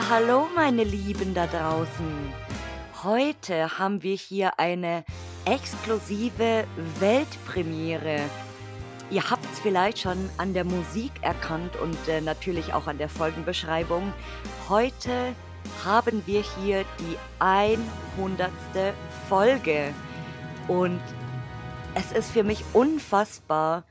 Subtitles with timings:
[0.00, 2.32] Hallo meine Lieben da draußen.
[3.02, 5.04] Heute haben wir hier eine
[5.44, 6.68] exklusive
[7.00, 8.20] Weltpremiere.
[9.10, 13.08] Ihr habt es vielleicht schon an der Musik erkannt und äh, natürlich auch an der
[13.08, 14.12] Folgenbeschreibung.
[14.68, 15.34] Heute
[15.84, 18.50] haben wir hier die 100.
[19.28, 19.92] Folge.
[20.68, 21.02] Und
[21.96, 23.84] es ist für mich unfassbar,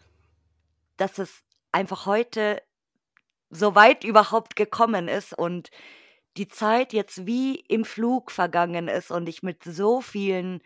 [0.95, 2.61] dass es einfach heute
[3.49, 5.69] so weit überhaupt gekommen ist und
[6.37, 10.61] die Zeit jetzt wie im Flug vergangen ist und ich mit so vielen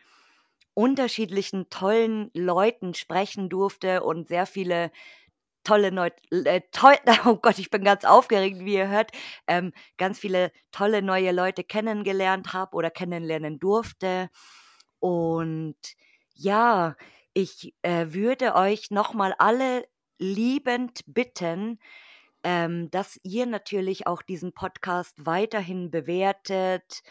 [0.73, 4.91] unterschiedlichen tollen Leuten sprechen durfte und sehr viele
[5.63, 9.11] tolle neue, äh, toll, oh Gott, ich bin ganz aufgeregt, wie ihr hört,
[9.47, 14.29] ähm, ganz viele tolle neue Leute kennengelernt habe oder kennenlernen durfte.
[14.99, 15.75] Und
[16.33, 16.95] ja,
[17.33, 19.85] ich äh, würde euch nochmal alle
[20.19, 21.79] liebend bitten,
[22.43, 27.03] ähm, dass ihr natürlich auch diesen Podcast weiterhin bewertet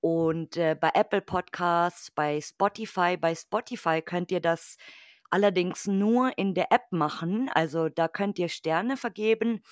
[0.00, 4.76] und äh, bei Apple Podcasts, bei Spotify, bei Spotify könnt ihr das
[5.30, 7.50] allerdings nur in der App machen.
[7.52, 9.62] Also da könnt ihr Sterne vergeben.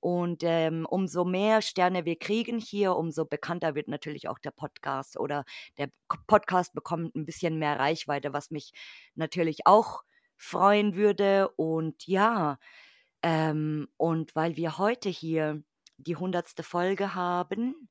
[0.00, 5.18] Und ähm, umso mehr Sterne wir kriegen hier, umso bekannter wird natürlich auch der Podcast
[5.18, 5.44] oder
[5.78, 5.88] der
[6.26, 8.72] Podcast bekommt ein bisschen mehr Reichweite, was mich
[9.14, 10.02] natürlich auch
[10.36, 11.48] freuen würde.
[11.56, 12.58] Und ja,
[13.24, 15.62] ähm, und weil wir heute hier
[15.96, 17.88] die hundertste Folge haben,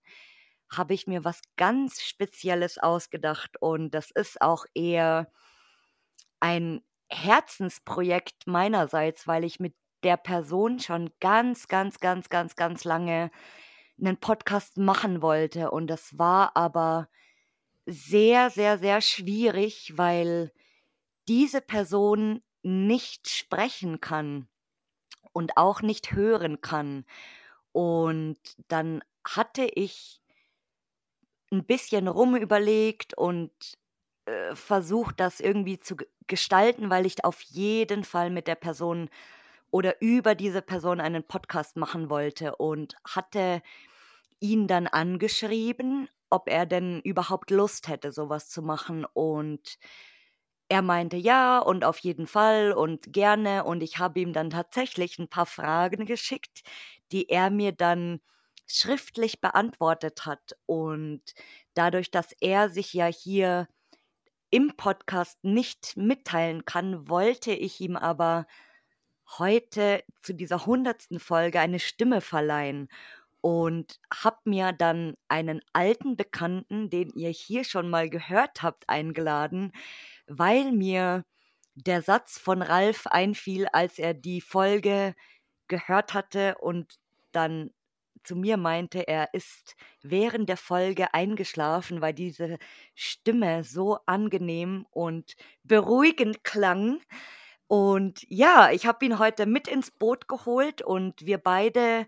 [0.72, 3.60] habe ich mir was ganz Spezielles ausgedacht.
[3.60, 5.32] Und das ist auch eher
[6.40, 13.32] ein Herzensprojekt meinerseits, weil ich mit der Person schon ganz, ganz, ganz, ganz, ganz lange
[14.00, 15.72] einen Podcast machen wollte.
[15.72, 17.10] Und das war aber
[17.88, 20.52] sehr, sehr, sehr schwierig, weil
[21.28, 24.48] diese Person nicht sprechen kann
[25.34, 27.06] und auch nicht hören kann.
[27.72, 30.22] Und dann hatte ich
[31.52, 33.52] ein bisschen rumüberlegt und
[34.26, 35.96] äh, versucht, das irgendwie zu
[36.28, 39.10] gestalten, weil ich auf jeden Fall mit der Person
[39.72, 43.62] oder über diese Person einen Podcast machen wollte und hatte
[44.40, 49.06] ihn dann angeschrieben, ob er denn überhaupt Lust hätte, sowas zu machen.
[49.14, 49.78] Und
[50.74, 53.64] er meinte ja und auf jeden Fall und gerne.
[53.64, 56.64] Und ich habe ihm dann tatsächlich ein paar Fragen geschickt,
[57.12, 58.22] die er mir dann
[58.66, 60.58] schriftlich beantwortet hat.
[60.66, 61.22] Und
[61.76, 63.68] dadurch, dass er sich ja hier
[64.50, 68.48] im Podcast nicht mitteilen kann, wollte ich ihm aber
[69.38, 72.90] heute zu dieser hundertsten Folge eine Stimme verleihen
[73.42, 79.74] und habe mir dann einen alten Bekannten, den ihr hier schon mal gehört habt, eingeladen,
[80.38, 81.26] weil mir
[81.76, 85.16] der Satz von Ralf einfiel, als er die Folge
[85.68, 87.00] gehört hatte und
[87.32, 87.72] dann
[88.24, 92.58] zu mir meinte, er ist während der Folge eingeschlafen, weil diese
[92.96, 97.02] Stimme so angenehm und beruhigend klang.
[97.68, 102.08] Und ja, ich habe ihn heute mit ins Boot geholt und wir beide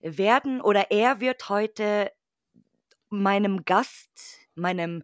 [0.00, 2.10] werden oder er wird heute
[3.10, 5.02] meinem Gast, meinem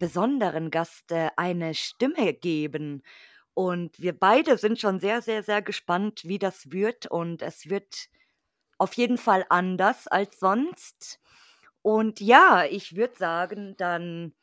[0.00, 3.04] besonderen Gast eine Stimme geben.
[3.54, 7.06] Und wir beide sind schon sehr, sehr, sehr gespannt, wie das wird.
[7.06, 8.08] Und es wird
[8.78, 11.20] auf jeden Fall anders als sonst.
[11.82, 14.34] Und ja, ich würde sagen, dann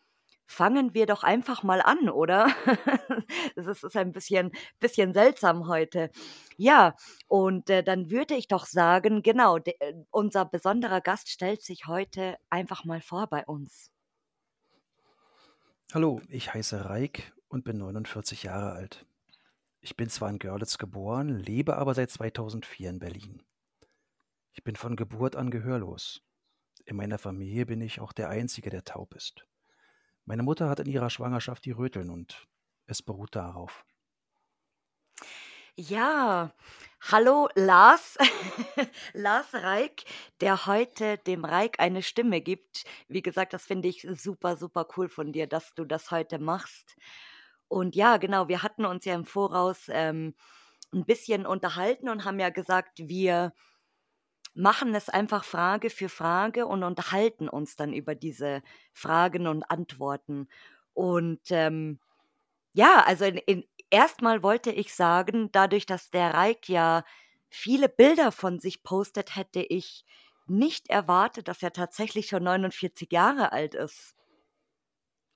[0.47, 2.47] fangen wir doch einfach mal an, oder?
[3.55, 6.09] das ist, ein bisschen, bisschen seltsam heute.
[6.57, 6.95] Ja,
[7.27, 12.37] und äh, dann würde ich doch sagen, genau, äh, unser besonderer Gast stellt sich heute
[12.49, 13.91] einfach mal vor bei uns.
[15.93, 19.05] Hallo, ich heiße Reik und bin 49 Jahre alt.
[19.79, 23.41] Ich bin zwar in Görlitz geboren, lebe aber seit 2004 in Berlin.
[24.51, 26.21] Ich bin von Geburt an gehörlos.
[26.83, 29.47] In meiner Familie bin ich auch der Einzige, der taub ist.
[30.25, 32.49] Meine Mutter hat in ihrer Schwangerschaft die Röteln und
[32.85, 33.85] es beruht darauf.
[35.79, 36.51] Ja,
[37.01, 38.17] hallo Lars,
[39.13, 40.05] Lars Reik,
[40.41, 42.83] der heute dem Reik eine Stimme gibt.
[43.07, 46.95] Wie gesagt, das finde ich super, super cool von dir, dass du das heute machst.
[47.67, 50.33] Und ja, genau, wir hatten uns ja im Voraus ähm,
[50.91, 53.53] ein bisschen unterhalten und haben ja gesagt, wir
[54.55, 58.63] machen es einfach Frage für Frage und unterhalten uns dann über diese
[58.93, 60.47] Fragen und Antworten.
[60.93, 61.99] Und ähm,
[62.73, 67.03] ja, also in, in, erstmal wollte ich sagen, dadurch, dass der Reik ja
[67.49, 70.05] viele Bilder von sich postet, hätte ich
[70.47, 74.15] nicht erwartet, dass er tatsächlich schon 49 Jahre alt ist.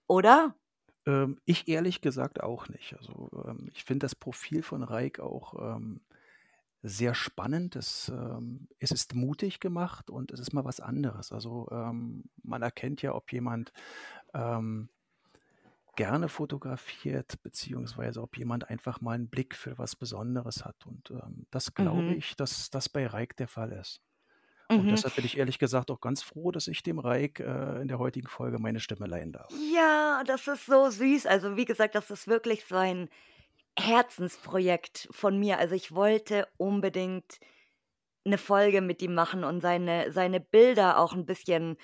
[0.07, 0.55] Oder?
[1.05, 2.95] Ähm, ich ehrlich gesagt auch nicht.
[2.97, 6.01] Also ähm, ich finde das Profil von Reik auch ähm,
[6.83, 7.75] sehr spannend.
[7.75, 11.31] Es, ähm, es ist mutig gemacht und es ist mal was anderes.
[11.31, 13.71] Also ähm, man erkennt ja, ob jemand
[14.33, 14.89] ähm,
[15.95, 20.85] gerne fotografiert, beziehungsweise ob jemand einfach mal einen Blick für was Besonderes hat.
[20.87, 22.15] Und ähm, das glaube Mhm.
[22.15, 24.01] ich, dass das bei Reik der Fall ist.
[24.75, 24.93] Und Mhm.
[24.93, 27.99] deshalb bin ich ehrlich gesagt auch ganz froh, dass ich dem Reik äh, in der
[27.99, 29.65] heutigen Folge meine Stimme leihen darf.
[29.73, 31.25] Ja, das ist so süß.
[31.25, 33.09] Also, wie gesagt, das ist wirklich so ein
[33.79, 35.59] Herzensprojekt von mir.
[35.59, 37.39] Also, ich wollte unbedingt
[38.25, 41.77] 'ne Folge mit ihm machen und seine seine Bilder auch 'n bisschen,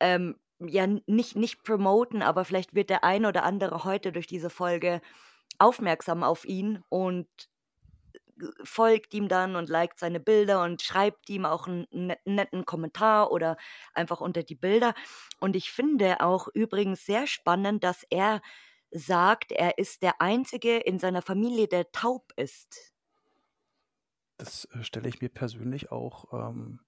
[0.00, 0.36] ähm,
[0.68, 5.00] ja, nicht nicht promoten, aber vielleicht wird der ein oder andere heute durch diese Folge
[5.58, 7.28] aufmerksam auf ihn und
[8.38, 12.64] g folgt ihm dann und liked seine Bilder und schreibt ihm auch 'n net netten
[12.66, 13.56] Kommentar oder
[13.94, 14.94] einfach unter die Bilder.
[15.40, 18.40] Und ich finde auch übrigens sehr spannend, dass er
[18.92, 22.92] sagt, er ist der Einzige in seiner Familie, der taub ist.
[24.40, 26.80] Das, äh, stelle ich mir persönlich auch, ähm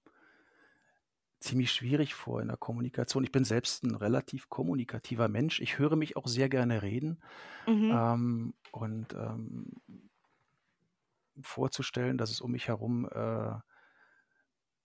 [1.45, 3.23] ziemlich schwierig vor in der Kommunikation.
[3.23, 5.61] Ich bin selbst 'n relativ kommunikativer Mensch.
[5.61, 7.19] Ich höre mich auch sehr gerne reden.
[7.67, 8.05] Mhm.
[8.05, 9.73] Ähm, und, ähm
[11.41, 13.55] vorzustellen, dass es um mich herum, äh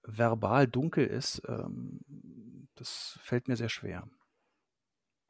[0.05, 2.01] verbal dunkel ist, ähm,
[2.75, 4.09] das fällt mir sehr schwer.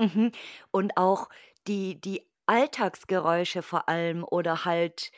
[0.01, 0.33] Mhm.
[0.71, 1.29] Und auch
[1.67, 5.11] die die Alltagsgeräusche vor allem oder halt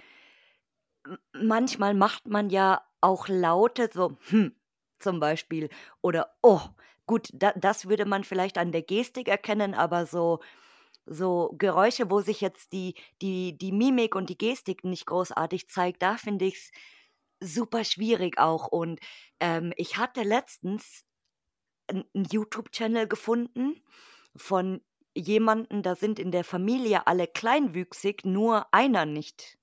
[1.35, 4.55] manchmal macht man ja auch Laute, so „hm“
[5.03, 5.69] zum Beispiel
[6.03, 6.61] oder „oh“.
[7.07, 10.41] Gut, da das würde man vielleicht an der Gestik erkennen, aber so
[11.07, 16.03] so Geräusche, wo sich jetzt die die die Mimik und die Gestik nicht großartig zeigt,
[16.03, 16.71] da finde ich's
[17.41, 18.69] super schwierig auch.
[18.69, 19.01] Und,
[19.41, 21.05] ähm, ich hatte letztens
[21.91, 23.83] 'n 'n YouTube-Channel gefunden
[24.37, 24.83] von
[25.17, 29.57] jemanden, da sind in der Familie alle kleinwüchsig, nur einer nicht.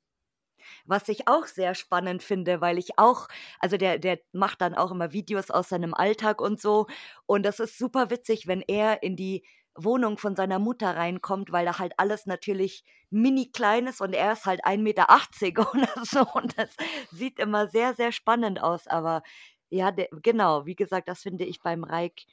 [0.86, 3.27] Was ich auch sehr spannend finde, weil ich auch
[3.60, 6.88] also, der der macht dann auch immer Videos aus seinem Alltag und so.
[7.25, 9.44] Und das ist super witzig, wenn er in die
[9.75, 14.33] Wohnung von seiner Mutter reinkommt, weil da halt alles natürlich mini klein ist und er
[14.33, 16.69] ist halt 1,80 m oder so und das
[17.12, 18.88] sieht immer sehr, sehr spannend aus.
[18.88, 19.24] Aber
[19.69, 22.24] ja, de genau, wie gesagt, das finde ich beim Reik,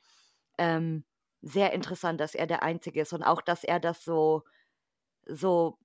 [0.58, 1.04] ähm,
[1.42, 4.42] sehr interessant, dass er der Einzige ist und auch, dass er das so
[5.26, 5.78] so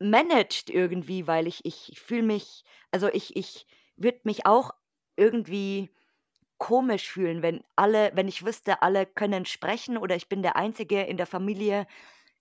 [0.00, 3.66] managt irgendwie, weil ich ich fühle mich also, ich ich
[3.96, 4.72] würde mich auch
[5.16, 5.90] irgendwie
[6.58, 11.02] komisch fühlen, wenn alle wenn ich wüsste, alle können sprechen oder ich bin der Einzige
[11.04, 11.86] in der Familie,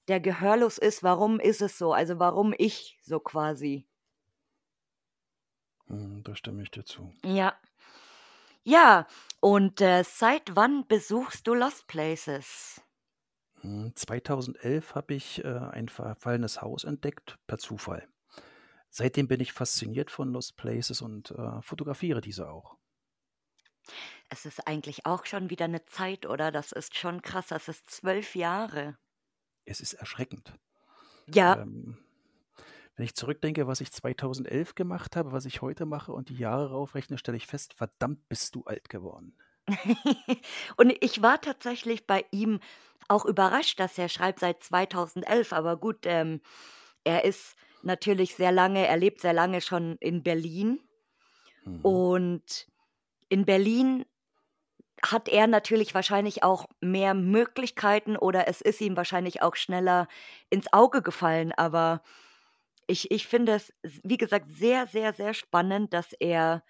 [0.10, 1.04] der gehörlos ist.
[1.04, 1.94] Warum ist es so?
[1.94, 3.88] Also, warum ich so quasi?
[5.88, 7.12] Mhm, da stimme ich dir zu.
[7.24, 7.60] Ja.
[8.68, 9.06] Ja,
[9.42, 12.82] und, äh, seit wann besuchst du Lost Places?
[13.66, 18.08] Hm, 2011 habe ich, äh, ein verfallenes Haus entdeckt, per Zufall.
[18.90, 22.78] Seitdem bin ich fasziniert von Lost Places und, äh, fotografiere diese auch.
[24.32, 26.52] Es ist eigentlich auch schon wieder 'ne Zeit, oder?
[26.52, 27.48] Das ist schon krass.
[27.48, 28.98] Das ist 12 Jahre.
[29.68, 30.54] Es ist erschreckend.
[31.28, 31.58] Ja.
[31.58, 31.98] Ähm,
[32.96, 36.72] wenn ich zurückdenke, was ich 2011 gemacht habe, was ich heute mache und die Jahre
[36.72, 39.36] raufrechne, stelle ich fest: „Verdammt, bist du alt geworden.“
[40.78, 42.60] Und ich war tatsächlich bei ihm
[43.08, 46.42] auch überrascht, dass er schreibt seit 2011, aber gut, ähm,
[47.04, 50.82] er ist natürlich sehr lange er lebt sehr lange schon in Berlin.
[51.66, 51.82] Mhm.
[51.82, 52.68] Und
[53.30, 54.06] in Berlin
[55.04, 60.08] hat er natürlich wahrscheinlich auch mehr Möglichkeiten oder es ist ihm wahrscheinlich auch schneller
[60.50, 62.02] ins Auge gefallen, aber
[62.88, 66.64] ich ich finde es, wie gesagt, sehr, sehr, sehr spannend, dass er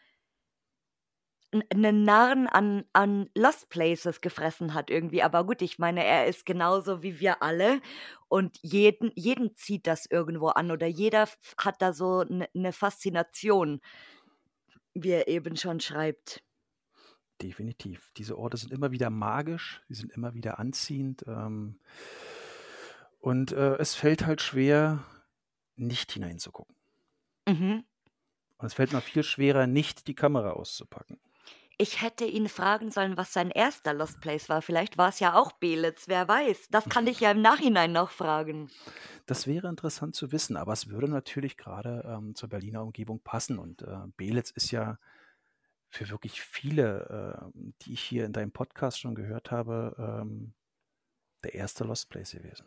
[1.55, 5.24] 'n 'nen Narren an an Lost Places gefressen hat irgendwie.
[5.24, 7.81] Aber gut, ich meine, er ist genauso wie wir alle
[8.27, 13.81] und jeden jeden zieht das irgendwo an oder jeder hat da so 'ne 'ne Faszination,
[14.95, 16.41] wie er eben schon schreibt.
[17.41, 18.12] Definitiv.
[18.15, 21.79] Diese Orte sind immer wieder magisch, sie sind immer wieder anziehend, ähm
[23.21, 25.03] und, äh, es fällt halt schwer,
[25.75, 26.75] nicht hineinzugucken.
[27.47, 27.85] Mhm.
[28.59, 31.19] Und es fällt noch viel schwerer, nicht die Kamera auszupacken.
[31.77, 33.82] Ich hätte ihn fragen sollen, was sein 1.
[33.94, 34.62] Lost Place war.
[34.62, 36.70] Vielleicht war's ja auch Beelitz, wer weiß?
[36.72, 38.70] Das kann ich ja im Nachhinein noch fragen.
[39.25, 43.60] Das wäre interessant zu wissen, aber es würde natürlich grade, ähm, zur Berliner Umgebung passen
[43.60, 45.00] und, äh, Beelitz ist ja
[45.89, 50.53] für wirklich viele, ähm, die ich hier in deinem Podcast schon gehört habe, ähm,
[51.44, 51.84] der 1.
[51.86, 52.65] Lost Place gewesen.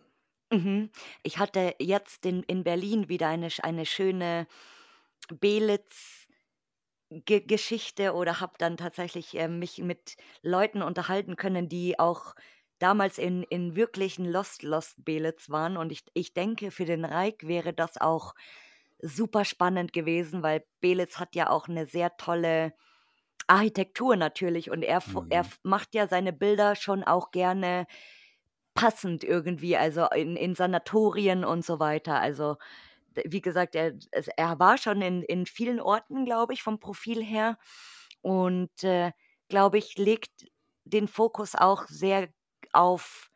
[0.50, 0.90] Mhm.
[1.22, 4.46] Ich hatte jetzt in in Berlin wieder eine eine schöne
[5.28, 6.27] Beelitz
[7.10, 12.34] Ge Geschichte oder habe dann tatsächlich, ähm, mich mit Leuten unterhalten können, die auch
[12.78, 17.46] damals in in wirklichen Lost Lost Beelitz waren und ich ich denke, für den Reik
[17.48, 18.34] wäre das auch
[19.00, 22.74] super spannend gewesen, weil Belitz hat ja auch eine sehr tolle
[23.48, 25.52] Architektur natürlich und er, er Mhm.
[25.64, 27.86] macht ja seine Bilder schon auch gerne
[28.74, 32.20] passend irgendwie, also in, in Sanatorien und so weiter.
[32.20, 32.56] Also
[33.24, 33.94] wie gesagt, er,
[34.36, 37.58] er war schon in, in vielen Orten, glaube ich, vom Profil her
[38.20, 39.12] und äh,
[39.48, 40.46] glaube ich, legt
[40.84, 42.28] den Fokus auch sehr
[42.72, 43.30] auf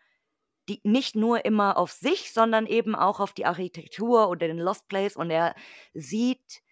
[0.69, 4.89] die, nicht nur immer auf sich, sondern eben auch auf die Architektur oder den Lost
[4.89, 5.55] Place und er
[5.95, 6.63] sieht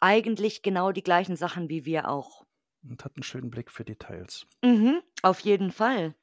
[0.00, 2.44] eigentlich genau die gleichen Sachen wie wir auch.
[2.82, 4.46] Und hat einen schönen Blick für Details.
[4.62, 6.14] Mhm, auf jeden Fall.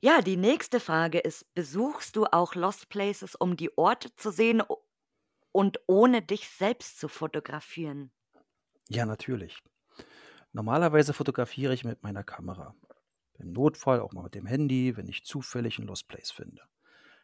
[0.00, 4.62] Ja, die nächste Frage ist, besuchst du auch Lost Places, um die Orte zu sehen
[5.56, 8.12] und ohne dich selbst zu fotografieren?
[8.90, 9.62] Ja, natürlich.
[10.52, 12.74] Normalerweise fotografiere ich mit meiner Kamera.
[13.38, 16.60] Im Notfall auch mal mit dem Handy, wenn ich zufällig einen Lost Place finde.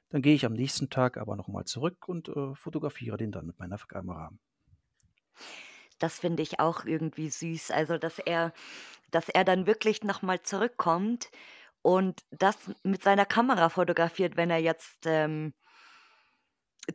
[0.08, 3.58] Dann gehe ich am nächsten Tag aber nochmal zurück und äh, fotografiere den dann mit
[3.58, 4.32] meiner Kamera.
[5.98, 7.70] Das finde ich auch irgendwie süß.
[7.70, 8.54] Also, dass er,
[9.10, 11.30] dass er dann wirklich nochmal zurückkommt
[11.82, 15.52] und das mit seiner Kamera fotografiert, wenn er jetzt ähm,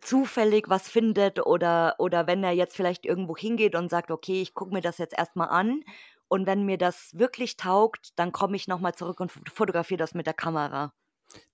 [0.01, 4.53] zufällig was findet oder, oder wenn er jetzt vielleicht irgendwo hingeht und sagt, okay, ich
[4.53, 5.81] gucke mir das jetzt erstmal an
[6.27, 10.25] und wenn mir das wirklich taugt, dann komme ich nochmal zurück und fotografiere das mit
[10.25, 10.93] der Kamera.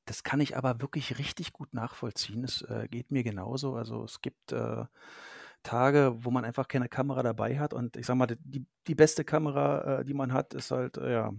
[0.06, 2.44] Das kann ich aber wirklich richtig gut nachvollziehen.
[2.44, 3.76] Es äh, geht mir genauso.
[3.76, 4.86] Also es gibt äh,
[5.64, 9.24] Tage, wo man einfach keine Kamera dabei hat und ich sag mal, die, die beste
[9.24, 11.32] Kamera, äh, die man hat, ist halt, äh, ja,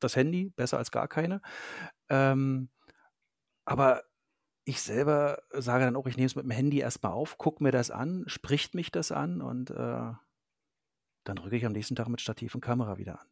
[0.00, 1.40] das Handy, besser als gar keine.
[2.08, 2.70] Ähm,
[3.64, 4.02] aber
[4.64, 7.72] ich selber sage dann auch, ich nehme es mit dem Handy erstmal auf, gucke mir
[7.72, 10.12] das an, spricht mich das an und äh,
[11.24, 13.28] dann rücke ich am nächsten Tag mit Stativ und Kamera wieder an.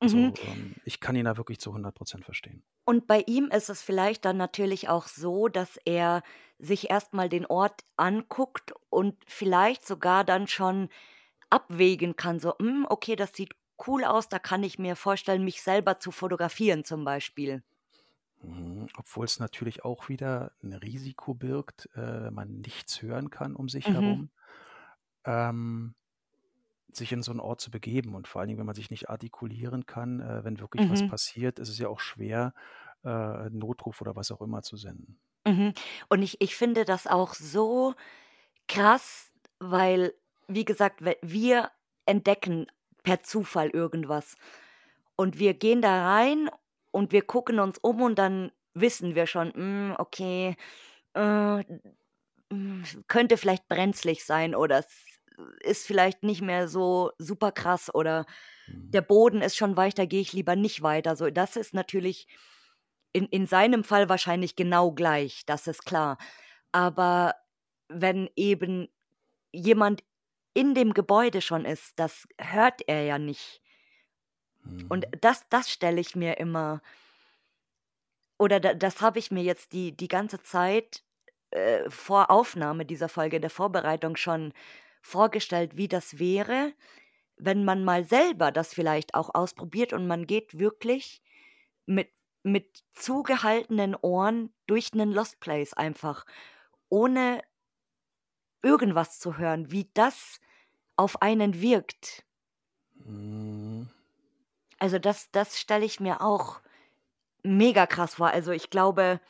[0.00, 0.34] Also Mhm.
[0.42, 2.64] ähm, ich kann ihn da wirklich zu 100% verstehen.
[2.86, 6.22] Und bei ihm ist es vielleicht dann natürlich auch so, dass er
[6.58, 10.88] sich erstmal den Ort anguckt und vielleicht sogar dann schon
[11.50, 13.54] abwägen kann, so, hm, okay, das sieht
[13.86, 17.62] cool aus, da kann ich mir vorstellen, mich selber zu fotografieren zum Beispiel.
[18.46, 23.56] Mhm, Obwohl es natürlich auch wieder ein Risiko birgt, äh, wenn man nichts hören kann
[23.56, 23.94] um sich Mhm.
[23.94, 24.30] herum,
[25.24, 25.94] ähm,
[26.92, 28.14] sich in so einen Ort zu begeben.
[28.14, 31.04] Und vor allen Dingen, wenn man sich nicht artikulieren kann, äh, wenn wirklich was Mhm.
[31.04, 32.54] passiert, ist es ja auch schwer,
[33.04, 35.20] äh, einen Notruf oder was auch immer zu senden.
[35.46, 35.74] Mhm.
[36.08, 37.94] Und ich ich finde das auch so
[38.68, 40.14] krass, weil,
[40.48, 41.70] wie gesagt, we wir
[42.06, 42.66] entdecken
[43.04, 44.36] per Zufall irgendwas.
[45.16, 46.50] Und wir gehen da rein
[46.94, 50.56] und wir gucken uns um und dann wissen wir schon, hm, okay,
[51.14, 51.64] äh,
[53.08, 54.86] könnte vielleicht brenzlig sein oder es
[55.60, 58.26] ist vielleicht nicht mehr so super krass oder
[58.68, 58.94] Mhm.
[58.94, 61.16] der Boden ist schon weich, da gehe ich lieber nicht weiter.
[61.16, 62.28] So, das ist natürlich
[63.12, 66.18] in in seinem Fall wahrscheinlich genau gleich, das ist klar.
[66.72, 67.34] Aber
[67.88, 68.88] wenn eben
[69.52, 70.04] jemand
[70.54, 73.62] in dem Gebäude schon ist, das hört er ja nicht.
[74.88, 75.18] Und Mhm.
[75.20, 76.82] das das stelle ich mir immer
[78.38, 81.04] oder da das habe ich mir jetzt die die ganze Zeit,
[81.50, 84.52] äh, vor Aufnahme dieser Folge, der Vorbereitung schon
[85.02, 86.72] vorgestellt, wie das wäre,
[87.38, 91.22] wenn man mal selber das vielleicht auch ausprobiert und man geht wirklich
[91.86, 92.10] mit
[92.44, 96.26] mit zugehaltenen Ohren durch 'nen Lost Place einfach,
[96.90, 97.42] ohne
[98.62, 100.40] irgendwas zu hören, wie das
[100.96, 102.24] auf einen wirkt.
[104.84, 106.60] Also, das das stelle ich mir auch
[107.44, 108.28] mega krass vor.
[108.28, 109.20] Also, ich glaube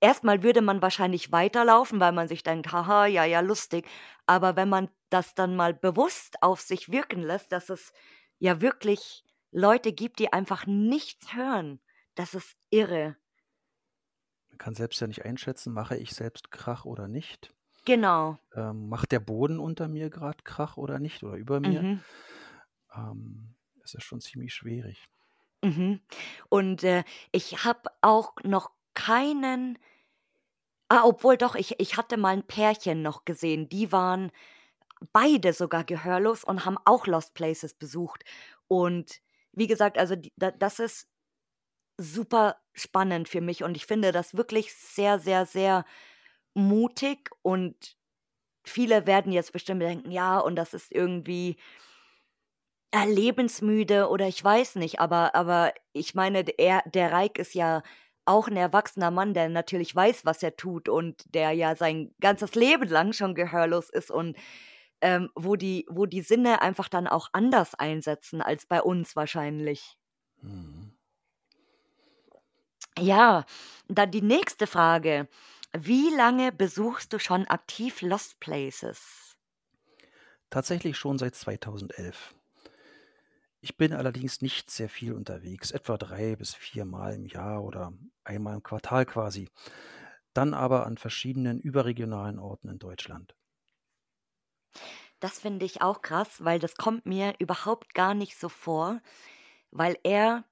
[0.00, 3.86] erstmal würde man wahrscheinlich weiterlaufen, weil man sich denkt: „Haha, ja, ja, lustig.“
[4.26, 7.92] Aber wenn man das dann mal bewusst auf sich wirken lässt, dass es
[8.38, 11.80] ja wirklich Leute gibt, die einfach nichts hören,
[12.14, 13.16] das ist irre.
[14.48, 17.54] Man kann selbst ja nicht einschätzen, mache ich selbst Krach oder nicht?
[17.86, 18.38] Genau.
[18.54, 21.86] Ähm, macht der Boden unter mir gerade Krach oder nicht oder über mir?
[21.86, 22.04] Mhm.
[22.94, 23.55] Ähm,
[23.94, 25.08] das ist schon ziemlich schwierig.
[25.64, 26.00] Mhm.
[26.48, 29.78] Und, äh, ich habe auch noch keinen
[30.90, 34.30] ah, obwohl doch, ich ich hatte mal 'n Pärchen noch gesehen, die waren
[35.12, 38.24] beide sogar gehörlos und haben auch Lost Places besucht.
[38.68, 39.20] Und
[39.52, 41.08] wie gesagt, also die da das ist
[41.98, 45.84] super spannend für mich und ich finde das wirklich sehr, sehr, sehr
[46.54, 47.96] mutig und
[48.66, 51.56] viele werden jetzt bestimmt denken: „Ja, und das ist irgendwie
[52.96, 57.82] äh, lebensmüde“ oder ich weiß nicht, aber aber ich meine, er der Reik ist ja
[58.26, 62.54] auch 'n erwachsener Mann, der natürlich weiß, was er tut und der ja sein ganzes
[62.54, 64.36] Leben lang schon gehörlos ist und,
[65.02, 69.96] ähm, wo die wo die Sinne einfach dann auch anders einsetzen als bei uns wahrscheinlich.
[70.42, 70.96] Mhm.
[72.98, 73.44] Ja,
[73.88, 75.28] dann die nächste Frage.
[75.72, 79.36] Wie lange besuchst du schon aktiv Lost Places?
[80.50, 82.34] Tatsächlich schon seit 2011.
[83.60, 87.92] Ich bin allerdings nicht sehr viel unterwegs, etwa drei bis viermal im Jahr oder
[88.24, 89.50] einmal im Quartal quasi.
[90.34, 93.36] Dann aber an verschiedenen überregionalen Orten in Deutschland.
[95.20, 99.00] Das finde ich auch krass, weil das kommt mir überhaupt gar nicht so vor,
[99.70, 100.44] weil er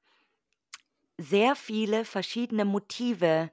[1.18, 3.50] sehr viele verschiedene Motive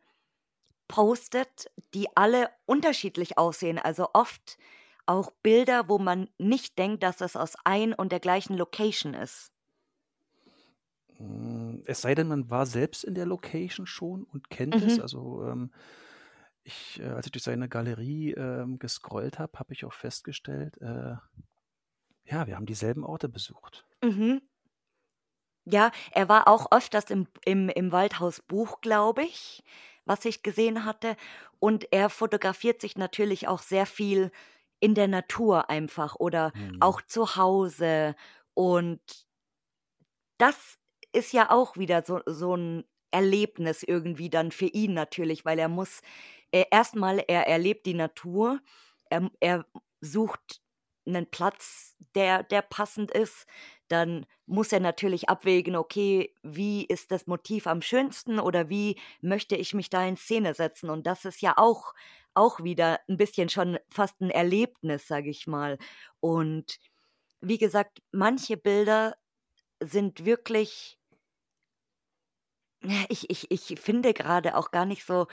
[0.88, 3.80] postet, die alle unterschiedlich aussehen.
[3.80, 4.58] Also oft
[5.06, 9.52] auch Bilder, wo man nicht denkt, dass das aus ein und der gleichen Location ist.
[11.18, 14.98] Hm, es sei denn, man war selbst in der Location schon und kennt es.
[14.98, 15.02] Mhm.
[15.02, 15.72] Also ähm,
[16.64, 21.16] ich, äh, als ich durch seine Galerie ähm, gescrollt habe, habe ich auch festgestellt, äh,
[22.26, 23.86] ja, wir haben dieselben Orte besucht.
[24.04, 24.42] Mhm.
[25.66, 29.64] Ja, er war auch öfters im, im, im Waldhaus Buch, glaube ich,
[30.06, 31.16] was ich gesehen hatte.
[31.60, 34.32] Und er fotografiert sich natürlich auch sehr viel
[34.82, 36.82] in der Natur einfach oder Mhm.
[36.82, 38.16] auch zu Hause.
[38.56, 39.02] Und
[40.38, 40.78] das
[41.14, 45.68] ist ja auch wieder so, so ein Erlebnis irgendwie dann für ihn natürlich, weil er
[45.70, 46.02] muss
[46.52, 48.62] äh, erstmal, er erlebt die Natur,
[49.10, 49.66] er, er
[50.00, 50.62] sucht
[51.06, 53.46] einen Platz, der, der passend ist.
[53.90, 59.56] Dann muss er natürlich abwägen, okay, wie ist das Motiv am schönsten oder wie möchte
[59.58, 60.90] ich mich da in Szene setzen?
[60.90, 61.94] Und das ist ja auch,
[62.34, 65.78] auch wieder ein bisschen schon fast ein Erlebnis, sage ich mal.
[66.20, 66.80] Und
[67.42, 69.16] wie gesagt, manche Bilder
[69.82, 71.00] sind wirklich,
[73.10, 75.28] ich, ich, ich finde gerade auch gar nicht so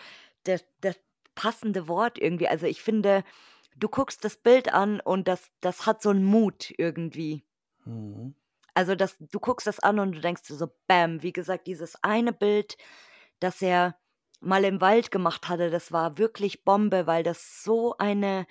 [0.44, 0.99] das, das
[1.35, 2.49] passende Wort irgendwie.
[2.49, 3.25] Also ich finde,
[3.77, 7.44] du guckst das Bild an und das, das hat so einen Mut irgendwie.
[7.85, 8.35] Mhm.
[8.75, 12.33] Also das, du guckst das an und du denkst so, bam, wie gesagt, dieses eine
[12.33, 12.77] Bild,
[13.40, 13.96] das er
[14.40, 18.46] mal im Wald gemacht hatte, das war wirklich Bombe, weil das so eine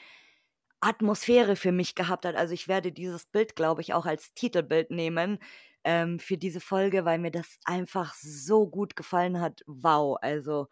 [0.81, 2.35] Atmosphäre für mich gehabt hat.
[2.35, 5.39] Also ich werde dieses Bild, glaube ich, auch als Titelbild nehmen
[5.83, 9.61] ähm, für diese Folge, weil mir das einfach so gut gefallen hat.
[9.67, 10.67] Wow, also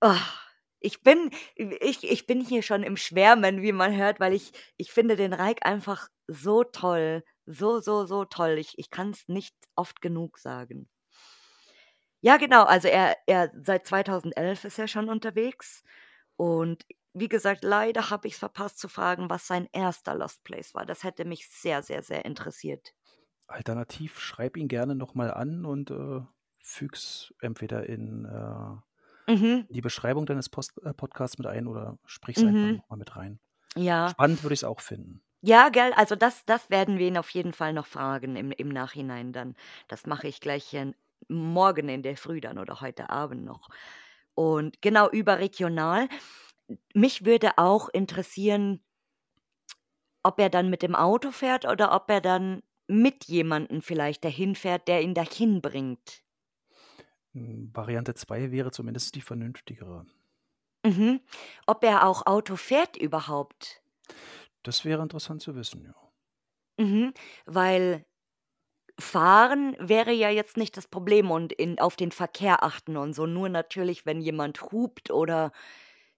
[0.00, 0.14] oh,
[0.80, 4.92] ich bin, ich, ich bin hier schon im Schwärmen, wie man hört, weil ich, ich
[4.92, 7.24] finde den Reik einfach so toll.
[7.46, 8.58] So, so, so toll.
[8.58, 10.88] Ich, ich kann es nicht oft genug sagen.
[12.20, 12.64] Ja, genau.
[12.64, 15.82] Also er, er seit 2011 ist er schon unterwegs.
[16.36, 20.74] Und wie gesagt, leider habe ich es verpasst zu fragen, was sein erster Lost Place
[20.74, 20.86] war.
[20.86, 22.94] Das hätte mich sehr, sehr, sehr interessiert.
[23.46, 26.20] Alternativ schreib ihn gerne nochmal an und äh,
[26.60, 28.76] füg's entweder in äh,
[29.28, 29.68] Mhm.
[29.68, 32.78] die Beschreibung deines Post äh, Podcasts mit ein oder sprich's einfach Mhm.
[32.78, 33.40] nochmal mit rein.
[33.76, 34.16] Ja.
[34.16, 35.22] Spannend würde ich es auch finden.
[35.42, 38.68] Ja, gell, also das, das werden wir ihn auf jeden Fall noch fragen im, im
[38.68, 39.54] Nachhinein dann.
[39.86, 40.92] Das mache ich gleich äh,
[41.28, 43.68] morgen in der Früh dann oder heute Abend noch.
[44.34, 46.08] Und genau überregional.
[46.94, 48.82] Mich würde auch interessieren,
[50.22, 54.54] ob er dann mit dem Auto fährt oder ob er dann mit jemandem vielleicht dahin
[54.54, 56.22] fährt, der ihn dahin bringt.
[57.32, 60.06] Hm, Variante 2 wäre zumindest die vernünftigere.
[60.84, 61.20] Mhm.
[61.68, 63.80] Ob er auch Auto fährt überhaupt.
[64.62, 65.94] Das wäre interessant zu wissen, ja.
[66.78, 67.12] Mhm,
[67.46, 68.04] weil
[69.00, 73.26] fahren wäre ja jetzt nicht das Problem und in auf den Verkehr achten und so.
[73.26, 75.52] Nur natürlich, wenn jemand hupt oder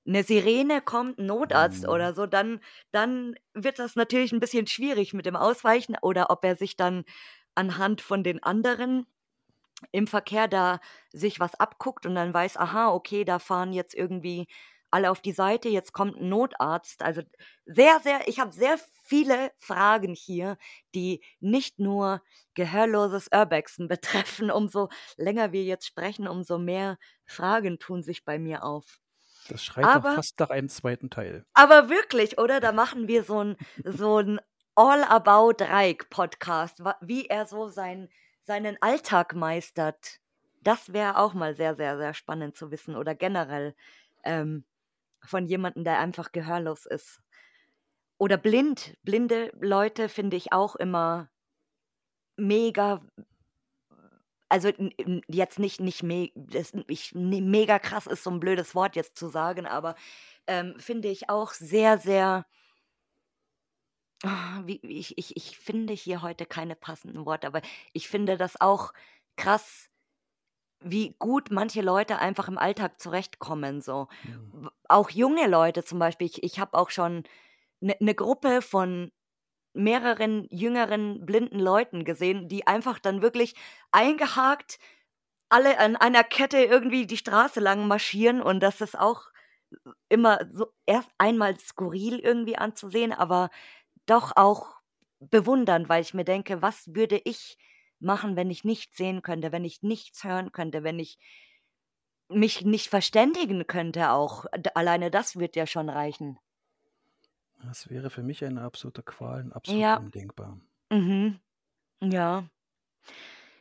[0.04, 1.88] 'ne Sirene kommt, 'n Notarzt Mhm.
[1.88, 2.60] oder so, dann
[2.92, 7.04] dann wird das natürlich 'n bisschen schwierig mit dem Ausweichen oder ob er sich dann
[7.54, 9.06] anhand von den anderen
[9.92, 10.80] im Verkehr da
[11.12, 14.48] sich was abguckt und dann weiß: „Aha, okay, da fahren jetzt irgendwie
[14.92, 17.22] alle auf die Seite, jetzt kommt 'n Notarzt.“ Also,
[17.66, 20.58] sehr, sehr ich habe sehr viele Fragen hier,
[20.94, 22.22] die nicht nur
[22.54, 24.50] gehörloses Urbexen betreffen.
[24.50, 29.00] Umso länger wir jetzt sprechen, umso mehr Fragen tun sich bei mir auf.
[29.48, 31.44] Das schreit doch Aber fast nach einem zweiten Teil.
[31.54, 32.60] aber wirklich, oder?
[32.60, 34.40] Da machen wir so 'n so 'n
[34.74, 38.08] All About Reik Podcast, wie er so sein
[38.42, 40.18] seinen Alltag meistert.
[40.62, 43.74] Das wäre auch mal sehr, sehr, sehr spannend zu wissen oder generell,
[44.24, 44.64] ähm,
[45.24, 47.20] von jemandem, der einfach gehörlos ist.
[48.20, 48.94] Oder blind.
[49.02, 51.30] Blinde Leute finde ich auch immer
[52.38, 53.00] mega
[54.52, 54.72] also,
[55.28, 59.16] jetzt nicht nicht me das ich ne, mega krass ist so 'n blödes Wort jetzt
[59.16, 59.94] zu sagen, aber,
[60.48, 62.44] ähm, finde ich auch sehr, sehr
[64.24, 67.62] ah, ich ich ich finde hier heute keine passenden Worte, aber
[67.94, 68.92] ich finde das auch
[69.36, 69.89] krass,
[70.82, 74.08] wie gut manche Leute einfach im Alltag zurechtkommen so.
[74.24, 74.70] Mhm.
[74.88, 76.26] Auch junge Leute zum Beispiel.
[76.28, 77.24] Ich ich habe auch schon
[77.80, 79.12] 'ne 'ne Gruppe von
[79.74, 83.54] mehreren jüngeren blinden Leuten gesehen, die einfach dann wirklich
[83.92, 84.78] eingehakt
[85.50, 89.24] alle an einer Kette irgendwie die Straße lang marschieren und das ist auch
[90.10, 93.50] immer so erst einmal skurril irgendwie anzusehen, aber
[94.06, 94.76] doch auch
[95.20, 97.58] bewundernd, weil ich mir denke: „Was würde ich
[98.00, 101.16] machen, wenn ich nichts sehen könnte, wenn ich nichts hören könnte, wenn ich
[102.32, 106.38] mich nicht verständigen könnte auch?“ D alleine das wird ja schon reichen.
[107.64, 109.98] Das wäre für mich eine absolute Qual und absolut Ja.
[109.98, 110.60] undenkbar.
[110.90, 111.40] Mhm.
[112.02, 112.50] Ja.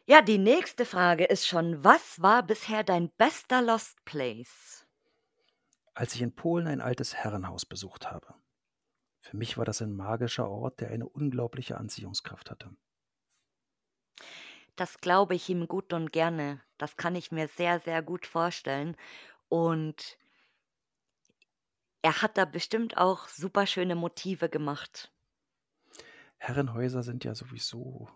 [0.08, 4.86] Ja, die nächste Frage ist schon: Was war bisher dein bester Lost Place?
[5.96, 8.36] Als ich in Polen ein altes Herrenhaus besucht habe.
[9.22, 12.76] Für mich war das ein magischer Ort, der eine unglaubliche Anziehungskraft hatte.
[14.80, 16.62] Das glaube ich ihm gut und gerne.
[16.78, 18.96] Das kann ich mir sehr, sehr gut vorstellen.
[19.50, 20.18] Und
[22.02, 25.12] er hat da bestimmt auch super schöne Motive gemacht.
[26.38, 28.08] Herrenhäuser sind ja sowieso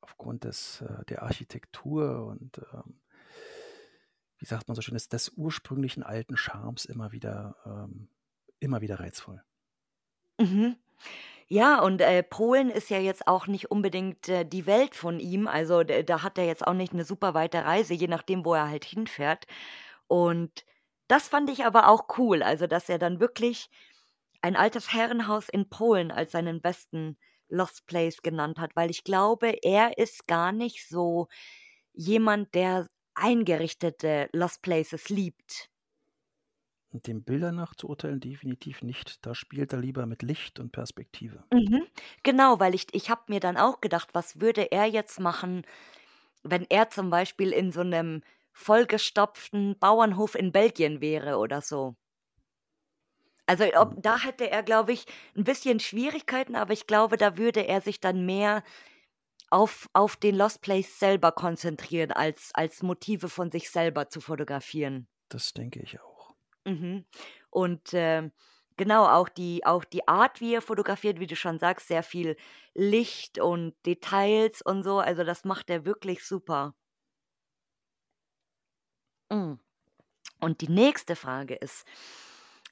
[0.00, 2.98] aufgrund des, äh, der Architektur und ähm,
[4.38, 8.08] wie sagt man so schön, des, des ursprünglichen alten Charmes immer wieder, ähm,
[8.58, 9.40] immer wieder reizvoll.
[10.40, 10.74] Mhm.
[11.50, 15.46] Ja, und, äh, Polen ist ja jetzt auch nicht unbedingt, äh, die Welt von ihm.
[15.46, 18.54] Also, d da hat er jetzt auch nicht 'ne super weite Reise, je nachdem, wo
[18.54, 19.44] er halt hinfährt.
[20.08, 20.64] Und
[21.08, 23.68] das fand ich aber auch cool, also, dass er dann wirklich
[24.42, 29.58] ein altes Herrenhaus in Polen als seinen besten Lost Place genannt hat, weil ich glaube,
[29.62, 31.28] er ist gar nicht so
[31.94, 35.68] jemand, der eingerichtete Lost Places liebt.
[36.94, 39.26] Den Bildern nach zu urteilen, definitiv nicht.
[39.26, 41.44] Da spielt er lieber mit Licht und Perspektive.
[41.52, 41.86] Mhm.
[42.22, 45.62] Genau, weil ich ich habe mir dann auch gedacht, was würde er jetzt machen,
[46.44, 51.96] wenn er zum Beispiel in so 'nem vollgestopften Bauernhof in Belgien wäre oder so.
[53.48, 55.04] Also, ob da hätte er, glaube ich,
[55.36, 58.62] 'n bisschen Schwierigkeiten, aber ich glaube, da würde er sich dann mehr
[59.50, 65.06] auf auf den Lost Place selber konzentrieren, als als Motive von sich selber zu fotografieren.
[65.30, 66.13] Das denke ich auch.
[66.66, 67.04] Mhm.
[67.50, 68.32] Und, ähm,
[68.76, 72.36] genau, auch die auch die Art, wie er fotografiert, wie du schon sagst, sehr viel
[72.74, 76.74] Licht und Details und so, also, das macht er wirklich super.
[79.30, 79.58] Hm.
[80.40, 81.86] Und die nächste Frage ist: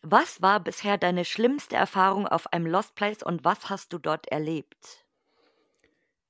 [0.03, 4.29] Was war bisher deine schlimmste Erfahrung auf einem Lost Place und was hast du dort
[4.29, 5.07] erlebt?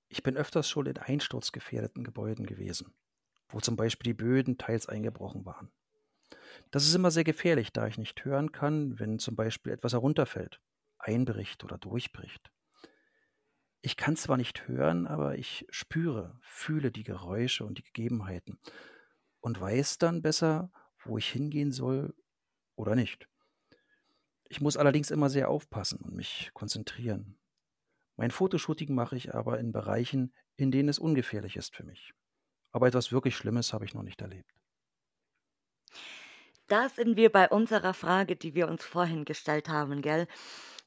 [0.09, 2.95] Ich bin öfters schon in einsturzgefährdeten Gebäuden gewesen,
[3.49, 5.73] wo zum Beispiel die Böden teils eingebrochen waren.
[6.73, 10.59] Das ist immer sehr gefährlich, da ich nicht hören kann, wenn zum Beispiel etwas herunterfällt,
[10.99, 12.51] einbricht oder durchbricht.
[13.83, 18.59] Ich kann zwar nicht hören, aber ich spüre, fühle die Geräusche und die Gegebenheiten
[19.41, 20.73] und weiß dann besser,
[21.05, 22.15] wo ich hingehen soll
[22.75, 23.29] oder nicht.
[24.49, 27.39] Ich muss allerdings immer sehr aufpassen und mich konzentrieren.
[28.17, 32.15] Mein Fotoshooting mache ich aber in Bereichen, in denen es ungefährlich ist für mich.
[32.71, 34.62] Aber etwas wirklich Schlimmes habe ich noch nicht erlebt.
[36.73, 40.27] Da sind wir bei unserer Frage, die wir uns vorhin gestellt haben, gell?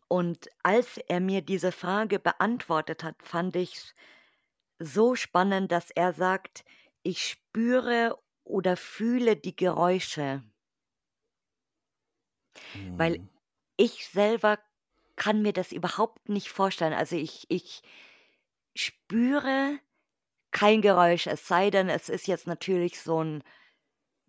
[0.08, 3.94] Und als er mir diese Frage beantwortet hat, fand ich's
[4.80, 6.66] so spannend, dass er sagt:
[7.04, 10.44] „Ich spüre oder fühle die Geräusche.“
[12.98, 13.30] Weil Mhm.
[13.78, 14.60] ich selber
[15.16, 16.94] kann mir das überhaupt nicht vorstellen.
[16.94, 17.82] Also, ich ich
[18.76, 19.80] spüre
[20.52, 23.44] kein Geräusch, es sei denn, es ist jetzt natürlich so 'n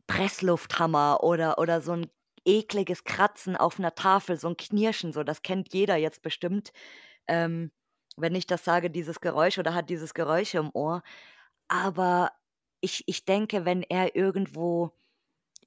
[0.09, 2.11] Presslufthammer oder oder so 'n
[2.45, 6.73] ekliges Kratzen auf 'ner Tafel, so 'n Knirschen, so, das kennt jeder jetzt bestimmt,
[7.29, 7.73] ähm,
[8.17, 11.03] wenn ich das sage, dieses Geräusch oder hat dieses Geräusch im Ohr.
[11.69, 12.33] Aber
[12.83, 14.93] ich ich denke, wenn er irgendwo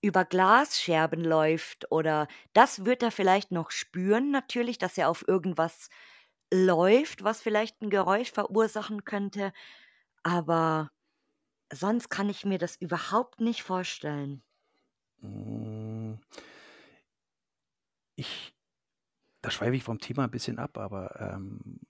[0.02, 5.90] über Glasscherben läuft oder das wird er vielleicht noch spüren natürlich, dass er auf irgendwas
[6.54, 9.54] läuft, was vielleicht 'n Geräusch verursachen könnte,
[10.24, 10.92] aber
[11.74, 14.44] sonst kann ich mir das überhaupt nicht vorstellen.
[15.22, 16.20] Hm.
[18.18, 18.56] Ich
[19.42, 21.82] da schweife ich vom Thema 'n bisschen ab, aber, ähm,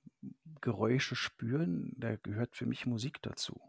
[0.61, 3.61] Geräusche spüren, da gehört für mich Musik dazu.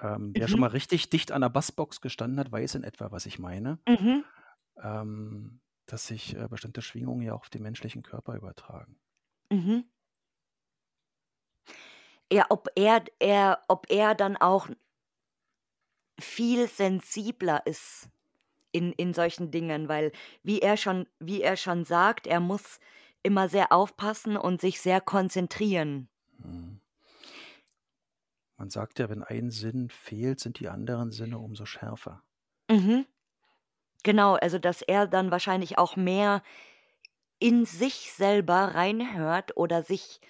[0.00, 0.62] Ähm, wer schon Mhm.
[0.62, 4.30] mal richtig dicht an 'ner Bassbox gestanden hat, weiß in etwa, was ich meine, Mhm.
[4.82, 8.98] ähm, dass sich, äh, bestimmte Schwingungen ja auch auf den menschlichen Körper übertragen.
[9.50, 9.90] Mhm.
[12.32, 14.68] Ja, ob er er ob er dann auch
[16.20, 18.08] viel sensibler ist
[18.72, 20.12] in in solchen Dingen, weil
[20.44, 22.80] wie er schon wie er schon sagt, er muss
[23.22, 26.08] immer sehr aufpassen und sich sehr konzentrieren.
[26.38, 26.80] Mhm.
[28.56, 32.22] Man sagt ja, wenn ein Sinn fehlt, sind die anderen Sinne umso schärfer.
[32.70, 33.04] Mhm.
[34.04, 36.42] Genau, also, dass er dann wahrscheinlich auch mehr
[37.38, 40.20] in sich selber reinhört oder sich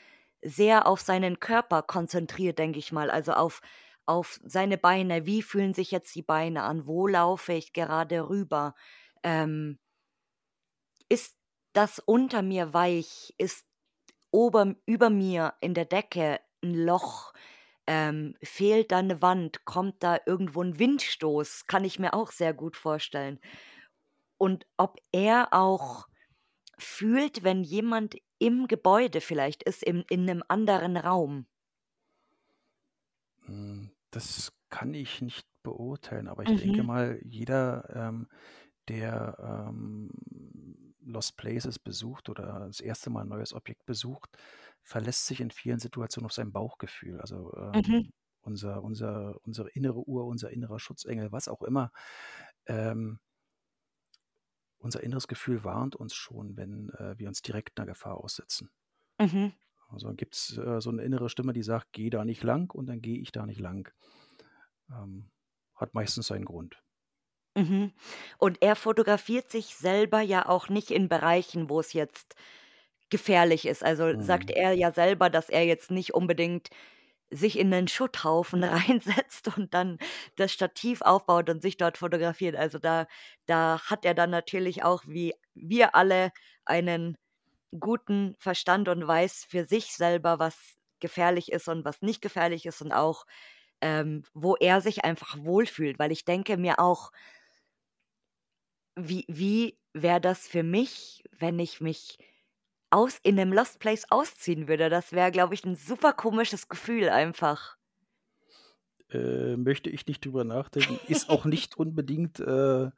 [0.42, 3.60] sehr auf seinen Körper konzentriert, denke ich mal, also, auf
[4.06, 5.24] auf seine Beine.
[5.26, 6.86] Wie fühlen sich jetzt die Beine an?
[6.86, 8.74] Wo laufe ich gerade rüber?
[9.22, 9.78] ähm
[11.08, 11.36] ist
[11.72, 13.34] das unter mir weich?
[13.38, 13.66] Ist
[14.30, 17.32] ober über mir in der Decke ein Loch?
[17.86, 19.64] Ähm, fehlt da eine Wand?
[19.64, 21.66] Kommt da irgendwo ein Windstoß?
[21.66, 23.40] Kann ich mir auch sehr gut vorstellen.
[24.38, 26.06] Und ob er auch
[26.80, 31.46] fühlt, wenn jemand im Gebäude vielleicht ist, im in einem anderen Raum.
[33.46, 36.84] Hm, das kann ich nicht beurteilen, aber ich denke Mhm.
[36.84, 38.28] mal, jeder, ähm,
[38.88, 39.38] der,
[39.70, 40.10] ähm,
[41.04, 44.36] Lost Places besucht oder das erste Mal ein neues Objekt besucht,
[44.82, 47.20] verlässt sich in vielen Situationen auf sein Bauchgefühl.
[47.20, 48.02] Also, Mhm.
[48.02, 48.12] ähm,
[48.42, 51.92] unser unser unsere innere Uhr, unser innerer Schutzengel, was auch immer,
[52.66, 53.20] ähm
[54.80, 58.70] unser inneres Gefühl warnt uns schon, wenn, äh, wir uns direkt 'ner Gefahr aussetzen.
[59.20, 59.52] Mhm.
[59.88, 63.00] Also, gibt's, äh, so 'ne innere Stimme, die sagt: „Geh da nicht lang“, und dann
[63.00, 63.92] gehe ich da nicht lang.
[64.90, 65.30] Ähm,
[65.76, 66.82] hat meistens seinen Grund.
[67.56, 67.92] Mhm.
[68.38, 72.34] Und er fotografiert sich selber ja auch nicht in Bereichen, wo es jetzt
[73.10, 73.84] gefährlich ist.
[73.84, 74.52] Also, sagt Mhm.
[74.52, 76.70] er ja selber, dass er jetzt nicht unbedingt
[77.30, 79.98] sich in 'nen Schutthaufen reinsetzt und dann
[80.36, 82.56] das Stativ aufbaut und sich dort fotografiert.
[82.56, 83.06] Also, da
[83.46, 86.32] da hat er dann natürlich auch wie wir alle
[86.64, 87.16] einen
[87.78, 90.56] guten Verstand und weiß für sich selber, was
[91.00, 93.26] gefährlich ist und was nicht gefährlich ist und auch,
[93.82, 95.98] ähm, wo er sich einfach wohlfühlt.
[95.98, 97.12] Weil ich denke mir auch
[98.96, 102.18] wie wie wäre das für mich, wenn ich mich
[102.90, 104.88] aus in 'nem Lost Place ausziehen würde?
[104.90, 107.76] Das wäre, glaube ich, 'n super komisches Gefühl einfach.
[109.10, 111.00] Äh, möchte ich nicht drüber nachdenken.
[111.04, 112.90] Ist auch nicht unbedingt, äh,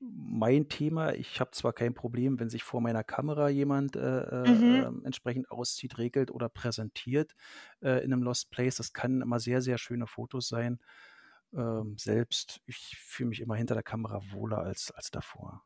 [0.00, 1.14] mein Thema.
[1.14, 4.86] Ich habe zwar kein Problem, wenn sich vor meiner Kamera jemand, äh, äh, Mhm.
[4.88, 7.34] ähm, entsprechend auszieht, regelt oder präsentiert,
[7.82, 8.76] äh, in 'nem Lost Place.
[8.76, 10.80] Das können immer sehr, sehr schöne Fotos sein.
[11.54, 15.64] Ähm, selbst ich fühle mich immer hinter der Kamera wohler als als davor.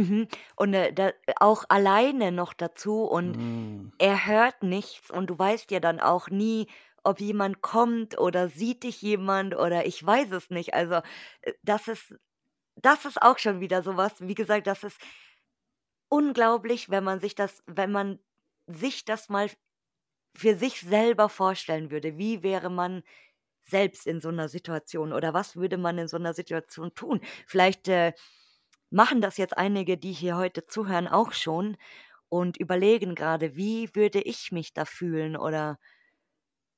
[0.00, 0.28] Mhm.
[0.56, 3.90] Und, äh, da auch alleine noch dazu und Hm.
[3.98, 6.68] er hört nichts und du weißt ja dann auch nie,
[7.04, 10.74] ob jemand kommt oder sieht dich jemand oder ich weiß es nicht.
[10.74, 10.96] Also,
[11.42, 12.16] äh, das ist
[12.76, 14.20] das ist auch schon wieder so was.
[14.22, 14.98] Wie gesagt, das ist
[16.08, 18.18] unglaublich, wenn man sich das wenn man
[18.66, 19.48] sich das mal
[20.36, 22.18] für sich selber vorstellen würde.
[22.18, 23.02] Wie wäre man
[23.62, 27.20] selbst in so 'ner Situation oder was würde man in so 'ner Situation tun?
[27.48, 28.14] Vielleicht, äh,
[28.90, 31.76] machen das jetzt einige, die hier heute zuhören, auch schon
[32.28, 35.78] und überlegen grade: „Wie würde ich mich da fühlen?“ Oder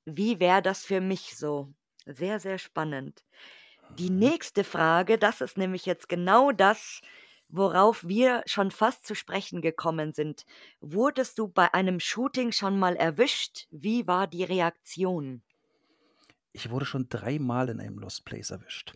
[0.05, 1.75] „Wie wäre das für mich so?“
[2.07, 3.25] Sehr, sehr spannend.
[3.89, 4.13] Die Mhm.
[4.13, 7.01] nächste Frage, das ist nämlich jetzt genau das,
[7.49, 10.47] worauf wir schon fast zu sprechen gekommen sind.
[10.81, 13.67] Wurdest du bei einem Shooting schon mal erwischt?
[13.71, 15.43] Wie war die Reaktion?
[16.55, 18.95] Ich wurde schon dreimal in einem Lost Place erwischt.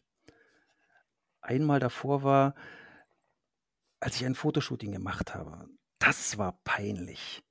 [1.41, 2.55] Einmal davor war
[4.01, 5.69] als ich ein Fotoshooting gemacht habe.
[5.99, 7.43] Das war peinlich.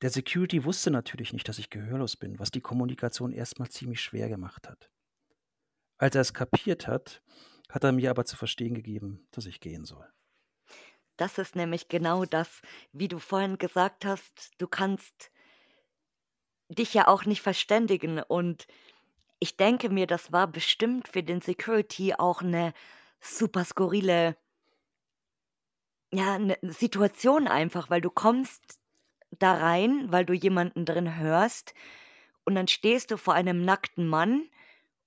[0.00, 4.00] Der Security wusste natürlich nicht, dass ich gehörlos bin, was die Kommunikation erst mal ziemlich
[4.00, 4.90] schwer gemacht hat.
[5.98, 7.22] Als er es kapiert hat,
[7.70, 10.06] hat er mir aber zu verstehen gegeben, dass ich gehen soll.
[11.18, 12.60] Das ist nämlich genau das,
[12.92, 15.30] wie du vorhin gesagt hast, du kannst
[16.68, 18.66] dich ja auch nicht verständigen und
[19.40, 22.74] ich denke mir, das war bestimmt für den Security auch 'ne
[23.20, 24.36] super skurrile
[26.12, 28.78] ja, 'ne Situation einfach, weil du kommst
[29.38, 31.74] da rein, weil du jemanden drin hörst
[32.44, 34.48] und dann stehst du vor einem nackten Mann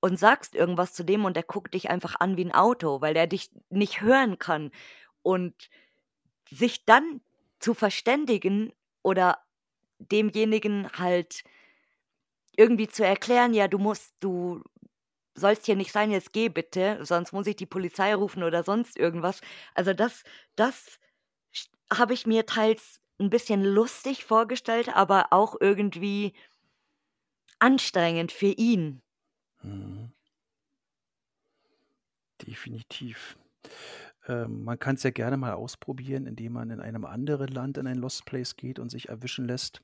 [0.02, 3.14] und sagst irgendwas zu dem und der guckt dich einfach an wie 'n Auto, weil
[3.16, 4.72] der dich nicht hören kann.
[5.24, 5.56] Und
[6.52, 7.22] sich dann
[7.60, 9.40] zu verständigen oder
[10.00, 11.44] demjenigen halt
[12.58, 14.62] irgendwie zu erklären: „Ja, du musst du
[15.40, 18.98] sollst hier nicht sein, jetzt geh bitte, sonst muss ich die Polizei rufen“ oder sonst
[18.98, 19.42] irgendwas.
[19.76, 20.24] Also, das
[20.58, 21.00] das
[21.92, 26.34] habe ich mir teils 'n bisschen lustig vorgestellt, aber auch irgendwie
[27.62, 29.02] anstrengend für ihn.
[29.64, 30.12] Mhm.
[32.48, 33.38] Definitiv.
[34.28, 37.98] Ähm, man kann's ja gerne mal ausprobieren, indem man in einem anderen Land in ein
[37.98, 39.82] Lost Place geht und sich erwischen lässt,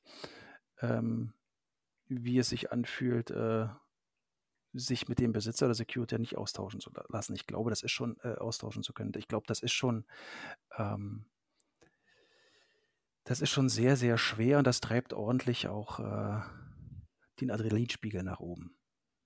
[0.80, 1.34] ähm,
[2.08, 3.68] wie es sich anfühlt, äh,
[4.78, 7.34] sich mit dem Besitzer oder Security nicht austauschen zu la lassen.
[7.34, 9.12] Ich glaube, das ist schon äh, austauschen zu können.
[9.16, 10.04] Ich glaube, das ist schon,
[10.78, 11.26] ähm
[13.24, 16.40] das ist schon sehr, sehr schwer und das treibt ordentlich auch, äh,
[17.40, 18.76] den Adrenalinspiegel nach oben.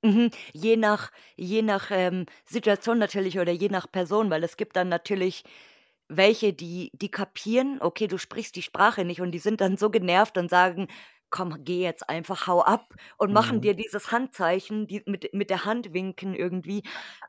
[0.02, 0.30] Mhm.
[0.54, 4.88] Je nach je nach, ähm, Situation natürlich oder je nach Person, weil es gibt dann
[4.88, 5.44] natürlich
[6.08, 9.90] welche, die die kapieren, okay, du sprichst die Sprache nicht und die sind dann so
[9.90, 10.88] genervt und sagen:
[11.30, 13.62] „Komm, geh jetzt einfach, hau ab“ und machen Mhm.
[13.62, 16.82] dir dieses Handzeichen, die mit mit der Hand winken irgendwie.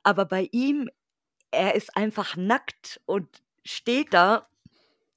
[0.04, 0.90] Aber bei ihm
[1.52, 4.50] er ist einfach nackt und steht da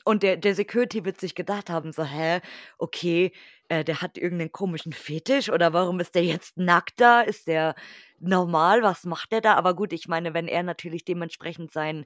[0.04, 2.40] und der, der Security wird sich gedacht haben, so, hä,
[2.78, 3.32] okay,
[3.68, 7.22] äh, der hat irgendeinen komischen Fetisch oder warum ist der jetzt nackt da?
[7.22, 7.74] Ist der
[8.20, 8.82] normal?
[8.82, 9.54] Was macht der da?
[9.54, 12.04] Aber gut, ich meine, wenn er natürlich dementsprechend sein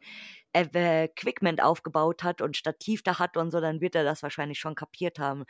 [0.52, 4.61] äh, Equipment aufgebaut hat und Stativ da hat und so, dann wird er das wahrscheinlich
[4.61, 5.44] schon kapiert haben.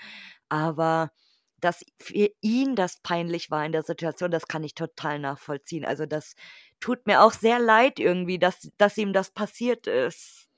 [0.48, 1.10] Aber
[1.60, 5.84] dass für ihn das peinlich war in der Situation, das kann ich total nachvollziehen.
[5.84, 6.34] Also das
[6.80, 10.48] tut mir auch sehr leid irgendwie, dass, dass ihm das passiert ist.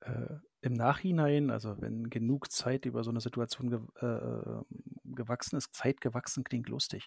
[0.00, 4.64] Äh, Im Nachhinein, also wenn genug Zeit über so eine Situation ge äh,
[5.04, 7.06] gewachsen ist, Zeit gewachsen klingt lustig.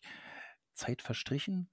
[0.71, 1.69] Zeit verstrichen,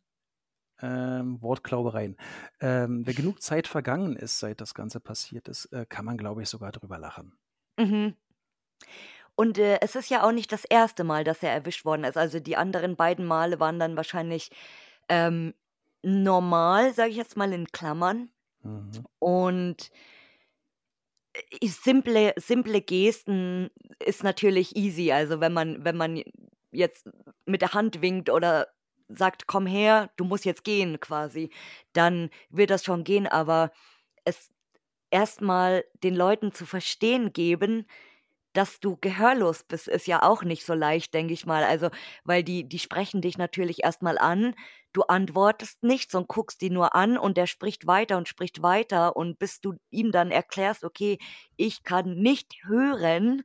[0.82, 2.16] ähm, Wortklaubereien.
[2.58, 6.42] Ähm, wenn genug Zeit vergangen ist, seit das Ganze passiert ist, äh, kann man, glaube
[6.42, 7.38] ich, sogar drüber lachen.
[7.78, 8.16] Mhm.
[9.36, 12.16] Und, äh, es ist ja auch nicht das erste Mal, dass er erwischt worden ist.
[12.16, 14.50] Also, die anderen beiden Male waren dann wahrscheinlich,
[15.08, 15.54] ähm,
[16.02, 18.30] normal, sage ich jetzt mal in Klammern.
[18.64, 19.06] Mhm.
[19.20, 19.92] Und
[21.64, 23.70] simple simple Gesten
[24.04, 25.12] ist natürlich easy.
[25.12, 26.22] Also, wenn man wenn man
[26.72, 27.08] jetzt
[27.46, 28.68] mit der Hand winkt oder
[29.08, 31.50] sagt: „Komm her, du musst jetzt gehen“, quasi,
[31.92, 33.70] dann wird das schon gehen, aber
[34.24, 34.50] es
[35.10, 37.86] erstmal den Leuten zu verstehen geben
[38.56, 41.64] dass du gehörlos bist, ist ja auch nicht so leicht, denke ich mal.
[41.64, 41.90] Also,
[42.24, 44.54] weil die die sprechen dich natürlich erstmal an,
[44.92, 49.16] du antwortest nichts und guckst die nur an und der spricht weiter und spricht weiter
[49.16, 51.18] und bis du ihm dann erklärst: „Okay,
[51.56, 53.42] ich kann nicht hören“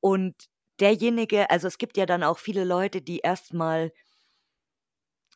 [0.00, 0.34] und
[0.80, 3.92] derjenige also, es gibt ja dann auch viele Leute, die erstmal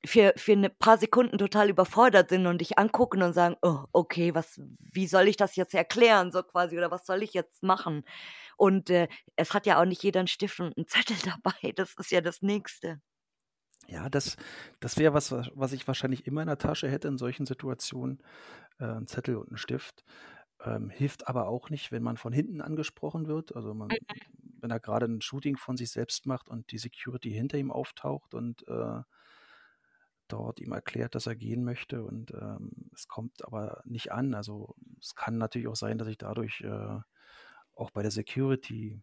[0.06, 4.34] für für 'ne paar Sekunden total überfordert sind und dich angucken und sagen: „Oh, okay,
[4.34, 4.60] was
[4.92, 8.04] wie soll ich das jetzt erklären?“, so quasi oder „Was soll ich jetzt machen?“
[8.58, 11.94] Und, äh, es hat ja auch nicht jeder 'n Stift und 'n Zettel dabei, das
[11.98, 13.00] ist ja das Nächste.
[13.88, 14.36] Ja, das
[14.80, 18.22] das wäre was, was ich wahrscheinlich immer in der Tasche hätte in solchen Situationen,
[18.78, 20.04] äh, 'n Zettel und 'n Stift.
[20.64, 23.56] Ähm, hilft aber auch nicht, wenn man von hinten angesprochen wird.
[23.56, 24.34] Also, man Mhm.
[24.60, 28.34] wenn er grade 'n Shooting von sich selbst macht und die Security hinter ihm auftaucht
[28.34, 29.02] und, äh
[30.28, 34.34] dort ihm erklärt, dass er gehen möchte und, ähm, es kommt aber nicht an.
[34.34, 36.98] Also, es kann natürlich auch sein, dass ich dadurch, äh,
[37.76, 39.02] auch bei der Security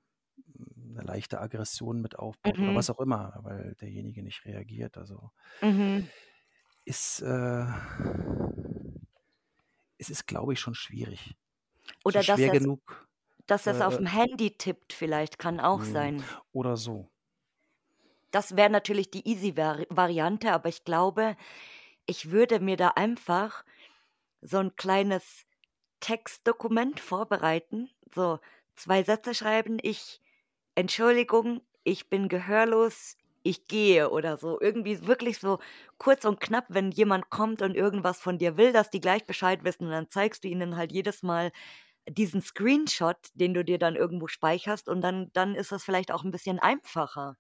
[0.77, 2.75] 'ne leichte Aggression mit aufbaut oder Mhm.
[2.75, 4.97] was auch immer, weil derjenige nicht reagiert.
[4.97, 5.31] Also
[5.63, 6.11] Mhm.
[6.87, 7.65] ist, äh
[9.99, 11.35] es ist, glaube ich, schon schwierig.
[12.07, 13.07] Schon Oder dass schwer er's genug,
[13.47, 16.13] dass er's äh auf'm Handy tippt vielleicht, kann auch Mhm.
[16.23, 16.25] sein.
[16.51, 17.11] Oder so.
[18.33, 21.35] Das wäre natürlich die easy Vari Variante, aber ich glaube,
[22.05, 23.65] ich würde mir da einfach
[24.41, 25.45] so 'n kleines
[26.01, 28.39] Textdokument vorbereiten, so
[28.75, 30.21] 2 Sätze schreiben: „Ich
[30.75, 34.61] Entschuldigung, ich bin gehörlos, ich gehe“, oder so.
[34.61, 35.59] Irgendwie wirklich so
[35.99, 39.63] kurz und knapp, wenn jemand kommt und irgendwas von dir will, dass die gleich Bescheid
[39.65, 41.51] wissen und dann zeigst du ihnen halt jedes Mal
[42.09, 46.23] diesen Screenshot, den du dir dann irgendwo speicherst und dann dann ist das vielleicht auch
[46.25, 47.37] 'n bisschen einfacher.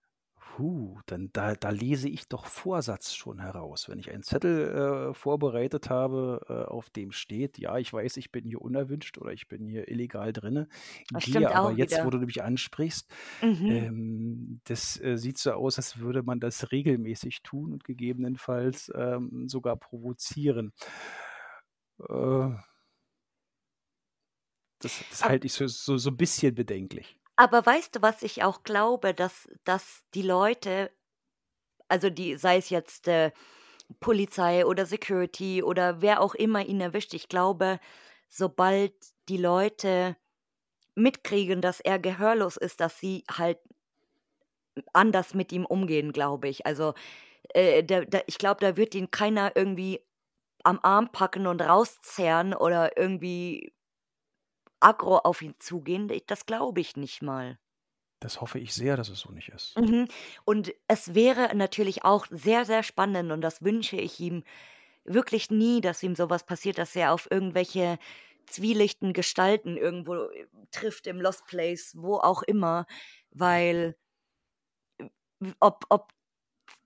[0.57, 3.87] Hu, dann da da lese ich doch Vorsatz schon heraus.
[3.87, 8.31] Wenn ich einen Zettel, äh, vorbereitet habe, äh, auf dem steht: „Ja, ich weiß, ich
[8.31, 10.67] bin hier unerwünscht oder ich bin hier illegal drinne,
[11.13, 12.09] Das gehe aber jetzt, wo wieder.
[12.09, 13.91] du mich ansprichst“ Mhm.
[13.91, 19.47] ähm, das, äh, sieht so aus, als würde man das regelmäßig tun und gegebenenfalls, ähm,
[19.47, 20.73] sogar provozieren.
[21.99, 22.61] Äh
[24.81, 27.20] das das halte ich so so so 'n bisschen bedenklich.
[27.41, 30.91] Aber weißt du, was ich auch glaube, dass dass die Leute
[31.89, 33.31] also die sei es jetzt, äh,
[33.99, 37.79] Polizei oder Security oder wer auch immer ihn erwischt, ich glaube,
[38.29, 38.93] sobald
[39.29, 40.15] die Leute
[40.95, 43.59] mitkriegen, dass er gehörlos ist, dass sie halt
[44.93, 46.65] anders mit ihm umgehen, glaube ich.
[46.65, 46.93] Also,
[47.53, 50.01] äh, da da ich glaube, da wird ihn keiner irgendwie
[50.63, 53.73] am Arm packen und rauszerren oder irgendwie
[54.81, 56.11] aggro auf ihn zugehen.
[56.27, 57.59] Das glaube ich nicht mal.
[58.21, 59.77] Das hoffe ich sehr, dass es so nicht ist.
[59.77, 60.07] Mhm.
[60.43, 64.43] Und es wäre natürlich auch sehr, sehr spannend und das wünsche ich ihm
[65.05, 67.99] wirklich nie, dass ihm so was passiert, dass er auf irgendwelche
[68.47, 72.85] zwielichten Gestalten irgendwo, äh, trifft im Lost Place, wo auch immer,
[73.31, 73.95] weil
[75.59, 76.11] ob ob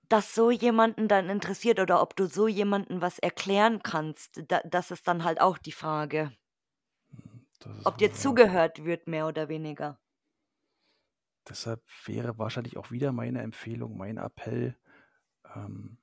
[0.09, 4.91] das so jemanden dann interessiert oder ob du so jemanden was erklären kannst, da das
[4.91, 6.33] ist dann halt auch die Frage.
[7.87, 9.99] Ob dir zugehört wird, mehr oder weniger.
[11.47, 14.77] Deshalb wäre wahrscheinlich auch wieder meine Empfehlung, mein Appell,
[15.55, 15.99] ähm,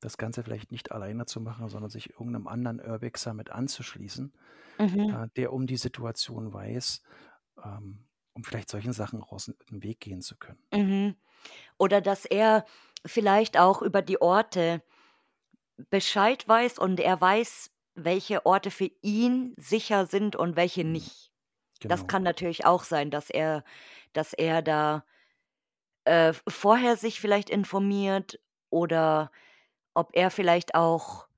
[0.00, 4.34] das Ganze vielleicht nicht alleine zu machen, sondern sich irgend 'nem anderen Urbexer mit anzuschließen,
[4.78, 5.14] Mhm.
[5.14, 7.02] äh, der um die Situation weiß,
[7.64, 10.60] ähm, um vielleicht solchen Sachen auch aus'm Weg gehen zu können.
[10.72, 11.16] Mhm.
[11.78, 12.66] Oder dass er
[13.06, 14.82] vielleicht auch über die Orte
[15.90, 20.84] Bescheid weiß und er weiß welche Orte für ihn sicher sind und welche Mhm.
[20.84, 21.32] nicht.
[21.88, 22.08] Das Genau.
[22.08, 23.64] kann natürlich auch sein, dass er
[24.14, 25.04] dass er da,
[26.04, 28.40] äh, vorher sich vielleicht informiert
[28.70, 29.30] oder
[29.94, 31.28] ob er vielleicht auch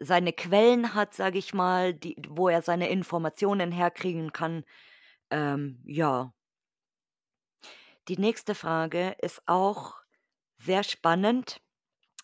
[0.00, 4.64] seine Quellen hat, sage ich mal, die wo er seine Informationen herkriegen kann.
[5.30, 6.32] Ähm, ja.
[8.08, 9.96] Die nächste Frage ist auch
[10.58, 11.61] sehr spannend.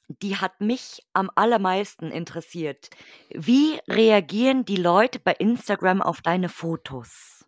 [0.08, 2.90] Die hat mich am allermeisten interessiert.
[3.30, 7.44] Wie reagieren die Leute bei Instagram auf deine Fotos?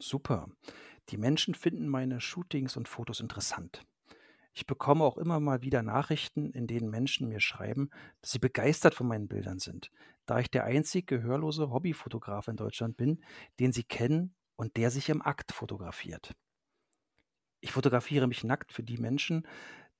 [0.00, 0.48] Super.
[1.10, 3.82] Die Menschen finden meine Shootings und Fotos interessant.
[4.54, 7.90] Ich bekomme auch immer mal wieder Nachrichten, in denen Menschen mir schreiben,
[8.20, 9.90] dass sie begeistert von meinen Bildern sind,
[10.26, 13.22] da ich der einzig gehörlose Hobbyfotograf in Deutschland bin,
[13.58, 16.34] den sie kennen und der sich im Akt fotografiert.
[17.60, 19.46] Ich fotografiere mich nackt für die Menschen,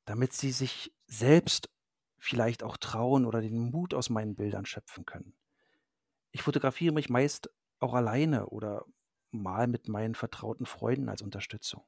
[0.04, 1.70] damit sie sich selbst
[2.18, 5.34] vielleicht auch trauen oder den Mut aus meinen Bildern schöpfen können.
[6.32, 7.50] Ich fotografiere mich meist
[7.80, 8.84] auch alleine oder
[9.30, 11.84] mal mit meinen vertrauten Freunden als Unterstützung.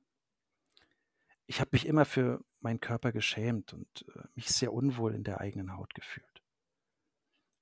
[1.46, 5.40] Ich habe mich immer für meinen Körper geschämt und äh, mich sehr unwohl in der
[5.40, 6.42] eigenen Haut gefühlt.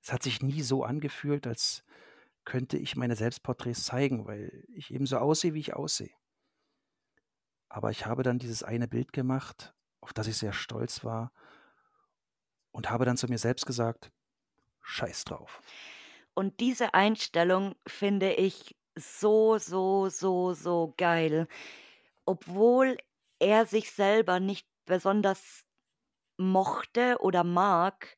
[0.01, 1.83] Es hat sich nie so angefühlt, als
[2.45, 6.13] könnte ich meine Selbstporträts zeigen, weil ich eben so aussehe, wie ich aussehe.
[7.69, 9.74] Aber ich habe dann dieses eine Bild gemacht,
[10.05, 11.31] auf das ich sehr stolz war
[12.71, 14.11] und habe dann zu mir selbst gesagt,
[14.83, 15.63] scheiß drauf.
[16.35, 21.47] Und diese Einstellung finde ich so, so, so, so geil.
[22.23, 22.97] Obwohl
[23.39, 25.65] er sich selber nicht besonders
[26.37, 28.15] mochte oder mag,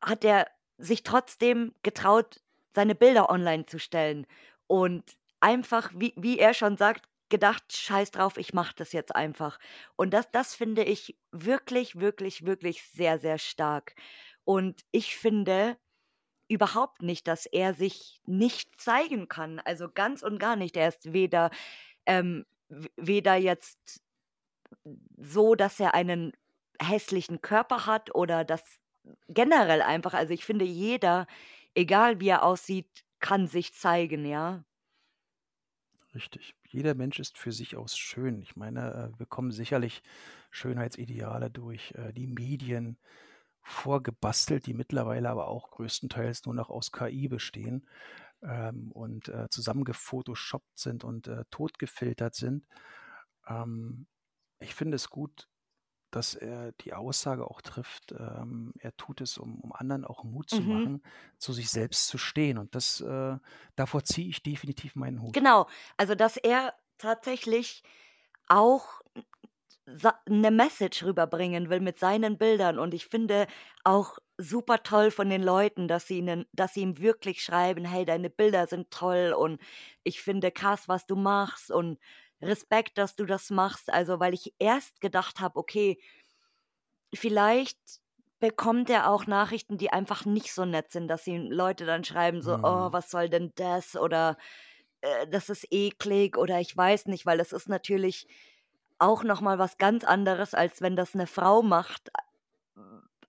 [0.00, 0.46] hat er
[0.78, 2.40] sich trotzdem getraut,
[2.72, 4.24] seine Bilder online zu stellen
[4.68, 9.58] und einfach, wie wie er schon sagt, gedacht: „Scheiß drauf, ich mache das jetzt einfach.“
[9.96, 13.94] Und das das finde ich wirklich, wirklich, wirklich sehr, sehr stark.
[14.44, 15.76] Und ich finde
[16.48, 20.76] überhaupt nicht, dass er sich nicht zeigen kann, also ganz und gar nicht.
[20.76, 21.50] Er ist weder,
[22.06, 22.46] ähm,
[22.96, 24.02] weder jetzt
[25.18, 26.32] so, dass er einen
[26.80, 28.62] hässlichen Körper hat oder dass
[29.28, 31.26] generell einfach also, ich finde, jeder,
[31.74, 34.64] egal wie er aussieht, kann sich zeigen, ja?
[36.14, 36.54] Richtig.
[36.74, 38.42] Jeder Mensch ist für sich aus schön.
[38.42, 40.02] Ich meine, äh, wir bekommen sicherlich
[40.50, 42.98] Schönheitsideale durch äh, die Medien
[43.62, 47.86] vorgebastelt, die mittlerweile aber auch größtenteils nur noch aus KI bestehen
[48.42, 52.66] ähm, und äh, zusammengefotoshoppt sind und äh, totgefiltert sind.
[53.46, 54.08] Ähm,
[54.58, 55.48] ich finde es gut,
[56.14, 60.50] dass er die Aussage auch trifft, ähm, er tut es, um, um anderen auch Mut
[60.50, 60.64] zu Mhm.
[60.64, 61.02] machen,
[61.38, 62.58] zu sich selbst zu stehen.
[62.58, 63.38] Und das, äh,
[63.76, 65.34] davor ziehe ich definitiv meinen Hut.
[65.34, 67.82] Genau, also, dass er tatsächlich
[68.48, 69.00] auch
[69.86, 73.46] sa 'ne Message rüberbringen will mit seinen Bildern und ich finde
[73.84, 78.04] auch super toll von den Leuten, dass sie ihnen dass sie ihm wirklich schreiben: „Hey,
[78.06, 79.60] deine Bilder sind toll und
[80.04, 81.98] ich finde krass, was du machst und
[82.42, 85.98] Respekt, dass du das machst.“ Also, weil ich erst gedacht habe: „Okay,
[87.14, 87.78] vielleicht
[88.40, 92.42] bekommt er auch Nachrichten, die einfach nicht so nett sind“, dass ihm Leute dann schreiben
[92.42, 92.92] so: „Oh, Mhm.
[92.92, 94.36] was soll denn das?“ oder,
[95.02, 98.26] äh: „Das ist eklig“ oder ich weiß nicht, weil das ist natürlich
[98.98, 102.10] auch noch mal was ganz anderes, als wenn das 'ne Frau macht,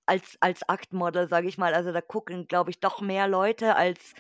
[0.08, 1.74] als als Aktmodel, sage ich mal.
[1.76, 4.14] Also, da gucken, glaube ich, doch mehr Leute, als,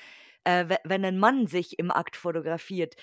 [0.45, 2.95] äh, we wenn 'nen Mann sich im Akt fotografiert.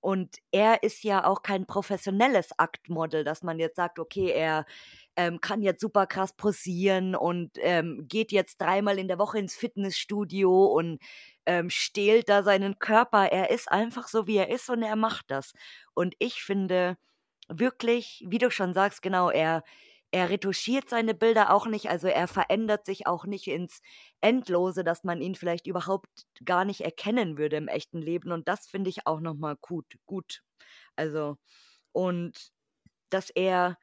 [0.00, 4.64] Und er ist ja auch kein professionelles Aktmodel, dass man jetzt sagt, okay, er,
[5.16, 9.56] ähm, kann jetzt super krass posieren und, ähm, geht jetzt dreimal in der Woche ins
[9.56, 11.00] Fitnessstudio und,
[11.46, 13.26] ähm, stählt da seinen Körper.
[13.32, 15.52] Er ist einfach so, wie er ist und er macht das.
[15.94, 16.96] Und ich finde
[17.48, 19.64] wirklich, wie du schon sagst, genau, er
[20.10, 23.80] er retuschiert seine Bilder auch nicht, also, er verändert sich auch nicht ins
[24.20, 28.66] Endlose, dass man ihn vielleicht überhaupt gar nicht erkennen würde im echten Leben und das
[28.68, 30.42] finde ich auch noch mal gut gut.
[30.96, 31.36] Also
[31.92, 32.50] und
[33.10, 33.78] dass er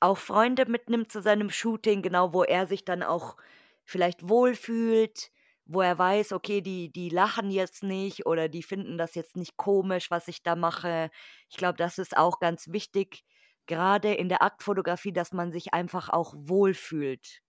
[0.00, 3.36] auch Freunde mitnimmt zu seinem Shooting, genau, wo er sich dann auch
[3.84, 5.30] vielleicht wohlfühlt,
[5.64, 9.56] wo er weiß, okay, die die lachen jetzt nicht oder die finden das jetzt nicht
[9.56, 11.10] komisch, was ich da mache.
[11.48, 13.24] Ich glaube, das ist auch ganz wichtig,
[13.66, 17.42] grade in der Aktfotografie, dass man sich einfach auch wohlfühlt.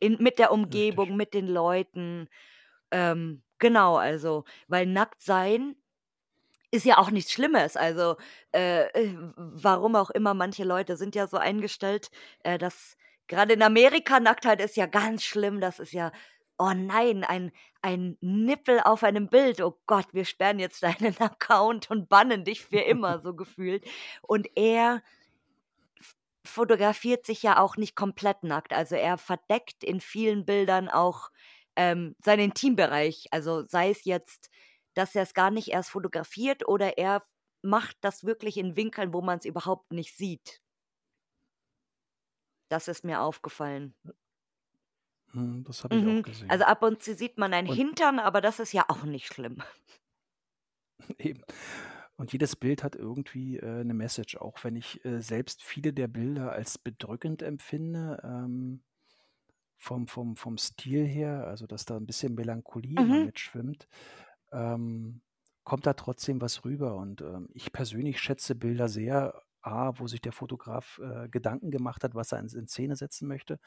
[0.00, 0.64] In mit der Richtig.
[0.64, 2.28] Umgebung, mit den Leuten.
[2.90, 5.76] Ähm, genau, also, weil nackt sein
[6.72, 7.76] ist ja auch nichts Schlimmes.
[7.76, 8.16] Also,
[8.52, 12.10] äh, äh, warum auch immer, manche Leute sind ja so eingestellt,
[12.42, 12.96] äh, dass
[13.28, 15.60] grade in Amerika Nacktheit ist ja ganz schlimm.
[15.60, 16.12] Das ist ja
[16.58, 19.60] oh nein, ein ein Nippel auf einem Bild.
[19.60, 23.84] Oh Gott, wir sperren jetzt deinen Account und bannen dich für immer, so gefühlt.
[24.22, 25.02] Und er
[26.46, 28.72] fotografiert sich ja auch nicht komplett nackt.
[28.72, 31.30] Also er verdeckt in vielen Bildern auch
[31.76, 33.26] ähm, seinen Intimbereich.
[33.32, 34.50] Also sei es jetzt,
[34.94, 37.24] dass er es gar nicht erst fotografiert oder er
[37.62, 40.60] macht das wirklich in Winkeln, wo man es überhaupt nicht sieht.
[42.68, 43.94] Das ist mir aufgefallen.
[45.32, 46.22] Hm, das habe ich Mhm.
[46.22, 46.48] auch gesehen.
[46.48, 49.26] Also ab und zu sieht man ein Und Hintern, aber das ist ja auch nicht
[49.26, 49.62] schlimm.
[51.18, 51.42] eben.
[52.16, 56.08] Und jedes Bild hat irgendwie äh, eine Message, auch wenn ich äh, selbst viele der
[56.08, 58.82] Bilder als bedrückend empfinde, ähm,
[59.76, 63.18] vom, vom, vom Stil her, also dass da ein bisschen Melancholie Mhm.
[63.18, 63.88] mitschwimmt,
[64.52, 65.22] ähm,
[65.64, 66.96] kommt da trotzdem was rüber.
[66.96, 72.04] Und ähm, ich persönlich schätze Bilder sehr, A, wo sich der Fotograf äh, Gedanken gemacht
[72.04, 73.58] hat, was er in, in Szene setzen möchte,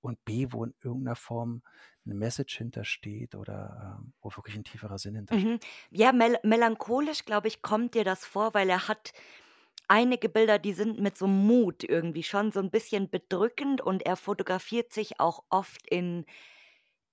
[0.00, 1.62] und B, wo in irgendeiner Form
[2.06, 5.50] eine Message hintersteht oder ähm, wo wirklich ein tieferer Sinn hintersteht.
[5.50, 5.60] Mhm.
[5.90, 9.12] Ja, mel melancholisch, glaube ich, kommt dir das vor, weil er hat
[9.88, 14.16] einige Bilder, die sind mit so Mut irgendwie schon so ein bisschen bedrückend und er
[14.16, 16.26] fotografiert sich auch oft in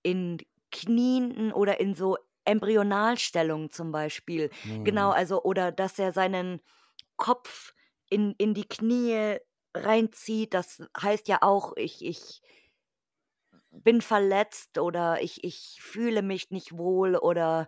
[0.03, 0.39] in
[0.71, 4.49] knienden oder in so Embryonalstellungen zum Beispiel.
[4.83, 5.13] Genau, Mhm.
[5.13, 6.61] also oder dass er seinen
[7.17, 7.73] Kopf
[8.09, 9.37] in in die Knie
[9.75, 10.53] reinzieht.
[10.53, 12.39] Das heißt ja auch, ich ich
[13.71, 17.67] bin verletzt oder ich ich fühle mich nicht wohl oder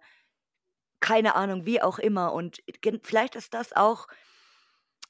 [1.04, 2.34] keine Ahnung, wie auch immer.
[2.34, 2.62] Und
[3.04, 4.08] vielleicht ist das auch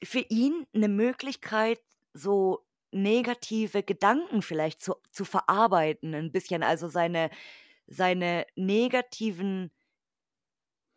[0.02, 1.80] für ihn 'ne Möglichkeit,
[2.14, 7.30] so negative Gedanken vielleicht zu zu verarbeiten 'n bisschen, also seine
[7.88, 9.70] seine negativen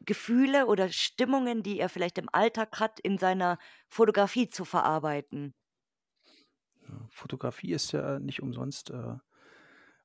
[0.06, 3.58] Gefühle oder Stimmungen, die er vielleicht im Alltag hat, in seiner
[3.90, 5.54] Fotografie zu verarbeiten.
[6.88, 9.16] Ja, Fotografie ist ja nicht umsonst äh,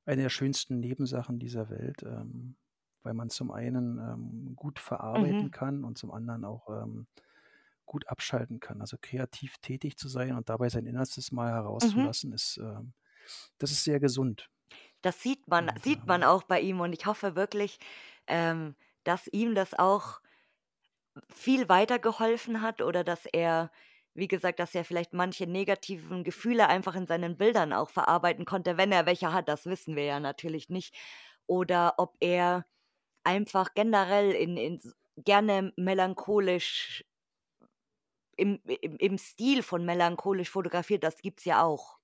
[0.05, 2.57] eine der schönsten Nebensachen dieser Welt, ähm,
[3.03, 7.07] weil man zum einen ähm, gut verarbeiten Mhm, kann und zum anderen auch ähm,
[7.85, 8.81] gut abschalten kann.
[8.81, 12.09] Also kreativ tätig zu sein und dabei sein Innerstes mal mhm.
[12.11, 12.93] herauszulassen, ist, ähm,
[13.59, 14.49] das ist sehr gesund.
[15.01, 17.79] Das sieht man Und sieht man ähm, auch bei ihm und ich hoffe wirklich,
[18.27, 20.21] ähm, dass ihm das auch
[21.31, 23.71] viel weitergeholfen hat oder dass er
[24.15, 28.75] wie gesagt, dass er vielleicht manche negativen Gefühle einfach in seinen Bildern auch verarbeiten konnte.
[28.75, 30.95] Wenn er welche hat, das wissen wir ja natürlich nicht.
[31.45, 32.65] Oder ob er
[33.23, 34.81] einfach generell in in
[35.17, 37.05] gerne melancholisch
[38.37, 41.99] im im im Stil von melancholisch fotografiert, das gibt's ja auch.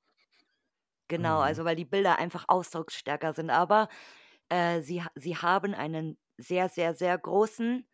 [1.07, 3.49] Genau, mhm, also weil die Bilder einfach ausdrucksstärker sind.
[3.51, 3.89] Aber,
[4.49, 7.85] äh, sie sie haben einen sehr, sehr, sehr großen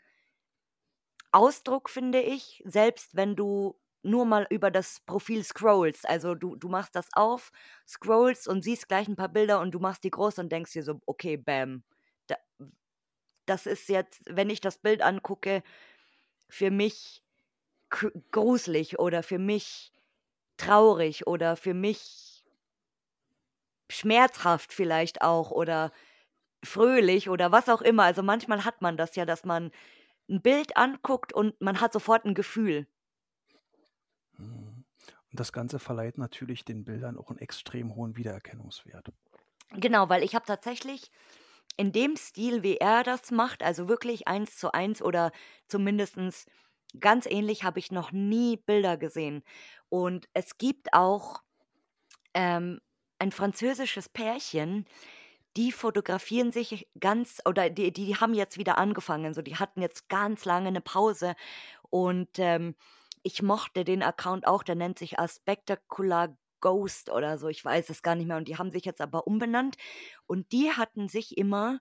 [1.34, 6.08] Ausdruck, finde ich, selbst wenn du nur mal über das Profil scrollst.
[6.10, 7.52] Also, du du machst das auf,
[7.88, 10.84] scrollst und siehst gleich 'n paar Bilder und du machst die groß und denkst dir
[10.84, 11.84] so: „Okay, bam,
[12.28, 12.36] da
[13.46, 15.64] das ist jetzt, wenn ich das Bild angucke,
[16.50, 17.24] für mich
[18.32, 19.94] gruselig oder für mich
[20.58, 22.44] traurig oder für mich
[23.90, 25.92] schmerzhaft vielleicht auch oder
[26.64, 29.72] fröhlich oder was auch immer.“ Also, manchmal hat man das ja, dass man
[30.30, 32.88] 'n Bild anguckt und man hat sofort 'n Gefühl.
[34.38, 34.84] mhm.
[35.32, 39.14] Und das Ganze verleiht natürlich den Bildern auch einen extrem hohen Wiedererkennungswert.
[39.74, 41.12] Genau, weil ich habe tatsächlich
[41.78, 45.32] in dem Stil, wie er das macht, also wirklich eins zu eins oder
[45.68, 46.46] zumindestens
[47.00, 49.44] ganz ähnlich, habe ich noch nie Bilder gesehen.
[49.90, 51.42] Und es gibt auch,
[52.34, 52.82] ähm,
[53.20, 54.86] ein französisches Pärchen,
[55.58, 60.10] die fotografieren sich ganz oder die die haben jetzt wieder angefangen, so die hatten jetzt
[60.10, 61.36] ganz lange 'ne Pause
[61.90, 62.76] und, ähm,
[63.24, 67.90] ich mochte den Account auch, der nennt sich „A Spectacular Ghost“ oder so, ich weiß
[67.90, 69.78] es gar nicht mehr und die haben sich jetzt aber umbenannt
[70.28, 71.80] und die hatten sich immer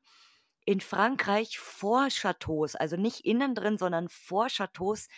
[0.66, 5.08] in Frankreich vor Chateaus, also nicht innen drin, sondern vor Chateaus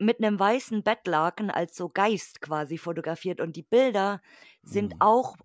[0.00, 4.20] mit 'nem weißen Bettlaken als so Geist quasi fotografiert und die Bilder
[4.64, 4.98] sind Mhm.
[4.98, 5.36] auch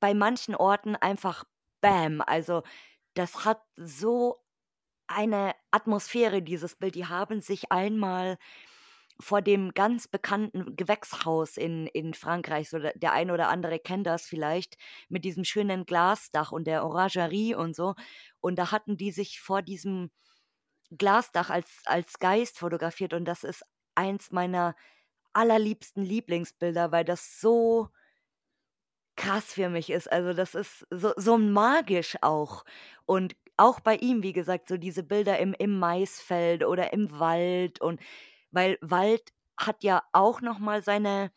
[0.00, 1.44] bei manchen Orten einfach
[1.80, 2.22] bam.
[2.26, 2.62] Also,
[3.14, 4.42] das hat so
[5.08, 6.94] eine Atmosphäre, dieses Bild.
[6.96, 8.38] Die haben sich einmal
[9.20, 14.26] vor dem ganz bekannten Gewächshaus in in Frankreich, so der eine oder andere kennt das
[14.26, 14.76] vielleicht,
[15.08, 17.94] mit diesem schönen Glasdach und der Orangerie und so.
[18.40, 20.10] Und da hatten die sich vor diesem
[20.96, 24.74] Glasdach als als Geist fotografiert und das ist eins meiner
[25.34, 27.90] allerliebsten Lieblingsbilder, weil das so
[29.18, 30.10] krass für mich ist.
[30.12, 32.64] Also, das ist so so magisch auch.
[33.06, 37.80] Und auch bei ihm, wie gesagt, so diese Bilder im im Maisfeld oder im Wald
[37.82, 38.00] und
[38.52, 41.32] weil Wald hat ja auch noch mal seine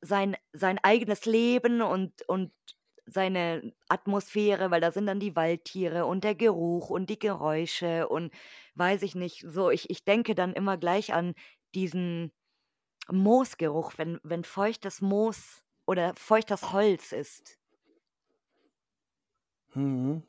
[0.00, 2.52] sein sein eigenes Leben und und
[3.06, 8.32] seine Atmosphäre, weil da sind dann die Waldtiere und der Geruch und die Geräusche und
[8.76, 11.34] weiß ich nicht, so ich ich denke dann immer gleich an
[11.74, 12.32] diesen
[13.12, 17.58] Moosgeruch, wenn wenn feuchtes Moos oder feuchtes Holz ist.
[19.74, 20.22] Mhm.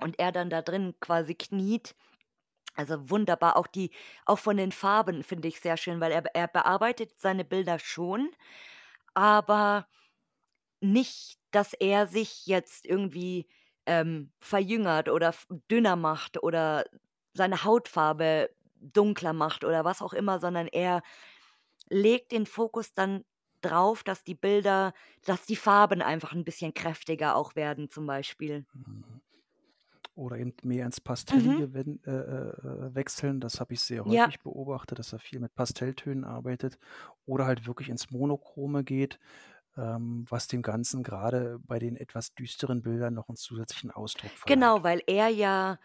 [0.00, 1.94] Und er dann da drin quasi kniet.
[2.74, 3.90] Also wunderbar, auch die
[4.26, 8.30] auch von den Farben finde ich sehr schön, weil er er bearbeitet seine Bilder schon,
[9.14, 9.88] aber
[10.80, 13.48] nicht, dass er sich jetzt irgendwie,
[13.86, 15.34] ähm, verjüngert oder
[15.70, 16.84] dünner macht oder
[17.34, 21.02] seine Hautfarbe dunkler macht oder was auch immer, sondern er
[21.90, 23.24] legt den Fokus dann
[23.62, 24.92] drauf, dass die Bilder
[25.24, 28.66] dass die Farben einfach ein bisschen kräftiger auch werden zum Beispiel.
[28.74, 29.20] Mhm.
[30.14, 31.00] Oder eben mehr ins
[31.30, 31.62] Mhm.
[31.62, 33.40] Pastellige wen äh, wechseln.
[33.40, 34.28] Das habe ich sehr Ja.
[34.28, 36.78] häufig beobachtet, dass er viel mit Pastelltönen arbeitet
[37.26, 39.18] oder halt wirklich ins Monochrome geht,
[39.76, 44.42] ähm, was dem Ganzen gerade bei den etwas düsteren Bildern noch einen zusätzlichen Ausdruck verleiht.
[44.46, 45.78] Genau, weil er ja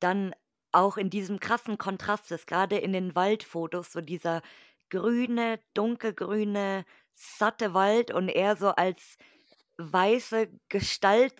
[0.00, 0.34] dann
[0.72, 4.42] auch in diesem krassen Kontrast ist, Gerade in den Waldfotos, so dieser
[4.90, 6.84] grüne, dunkelgrüne,
[7.14, 9.16] satte Wald und er so als
[9.78, 11.34] weiße Gestalt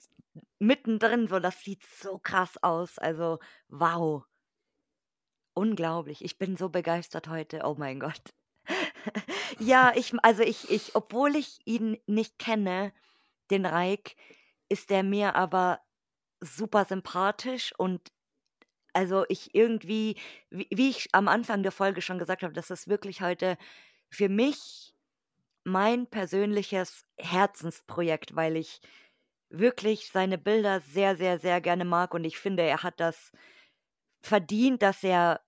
[0.58, 2.98] mittendrin, so das sieht so krass aus.
[2.98, 4.24] Also, wow.
[5.56, 6.24] Unglaublich.
[6.24, 7.62] Ich bin so begeistert heute.
[7.64, 8.22] Oh mein Gott.
[9.58, 12.92] Ja, ich also ich ich obwohl ich ihn nicht kenne,
[13.50, 14.16] den Reik,
[14.68, 15.80] ist der mir aber
[16.40, 18.00] super sympathisch und
[18.94, 20.16] also ich irgendwie,
[20.50, 23.58] wie wie ich am Anfang der Folge schon gesagt habe, das ist wirklich heute
[24.10, 24.91] für mich
[25.64, 28.80] mein persönliches Herzensprojekt, weil ich
[29.50, 33.32] wirklich seine Bilder sehr, sehr, sehr gerne mag und ich finde, er hat das
[34.22, 35.42] verdient, dass er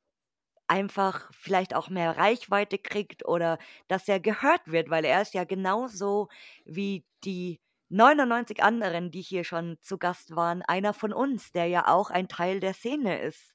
[0.68, 3.58] einfach vielleicht auch mehr Reichweite kriegt oder
[3.88, 6.28] dass er gehört wird, weil er ist ja genauso
[6.64, 7.60] wie die
[7.90, 12.28] 99 anderen, die hier schon zu Gast waren, einer von uns, der ja auch ein
[12.28, 13.54] Teil der Szene ist.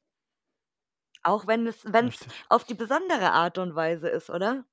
[1.23, 2.33] Auch wenn es wenn's Richtig.
[2.49, 4.65] auf die besondere Art und Weise ist, oder?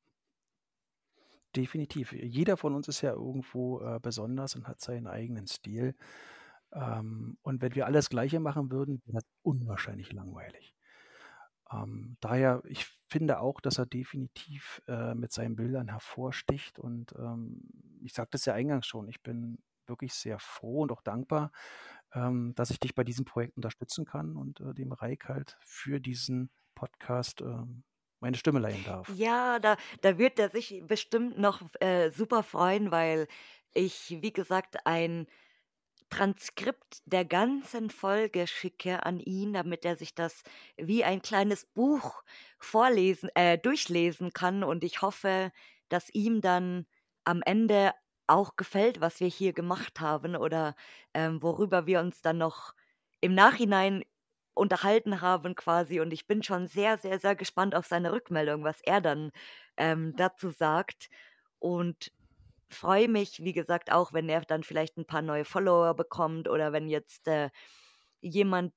[1.56, 2.12] Definitiv.
[2.12, 5.94] Jeder von uns ist ja irgendwo, äh, besonders und hat seinen eigenen Stil.
[6.72, 10.74] Ähm, und wenn wir alles Gleiche machen würden, wäre das unwahrscheinlich langweilig.
[11.72, 17.62] Ähm, daher, ich finde auch, dass er definitiv, äh, mit seinen Bildern hervorsticht und, ähm,
[18.02, 21.52] ich sagte es ja eingangs schon, ich bin wirklich sehr froh und auch dankbar,
[22.14, 26.00] ähm, dass ich dich bei diesem Projekt unterstützen kann und, äh, dem Reik halt für
[26.00, 27.84] diesen Podcast, ähm,
[28.20, 29.18] meine Stimme leihen darf.
[29.18, 33.28] Ja, da da wird er sich bestimmt noch, äh, super freuen, weil
[33.72, 35.26] ich, wie gesagt, ein
[36.10, 40.42] Transkript der ganzen Folge schicke an ihn, damit er sich das
[40.76, 42.22] wie ein kleines Buch
[42.58, 45.52] vorlesen äh, durchlesen kann und ich hoffe,
[45.90, 46.86] dass ihm dann
[47.24, 47.92] am Ende
[48.28, 50.76] auch gefällt, was wir hier gemacht haben oder,
[51.14, 52.74] ähm, worüber wir uns dann noch
[53.20, 54.04] im Nachhinein
[54.56, 56.00] unterhalten haben quasi.
[56.00, 59.32] Und ich bin schon sehr, sehr, sehr gespannt auf seine Rückmeldung, was er dann,
[59.76, 61.08] ähm, dazu sagt.
[61.60, 62.12] Und
[62.70, 66.72] freue mich, wie gesagt, auch, wenn er dann vielleicht ein paar neue Follower bekommt oder
[66.72, 67.50] wenn jetzt, äh,
[68.22, 68.74] jemand,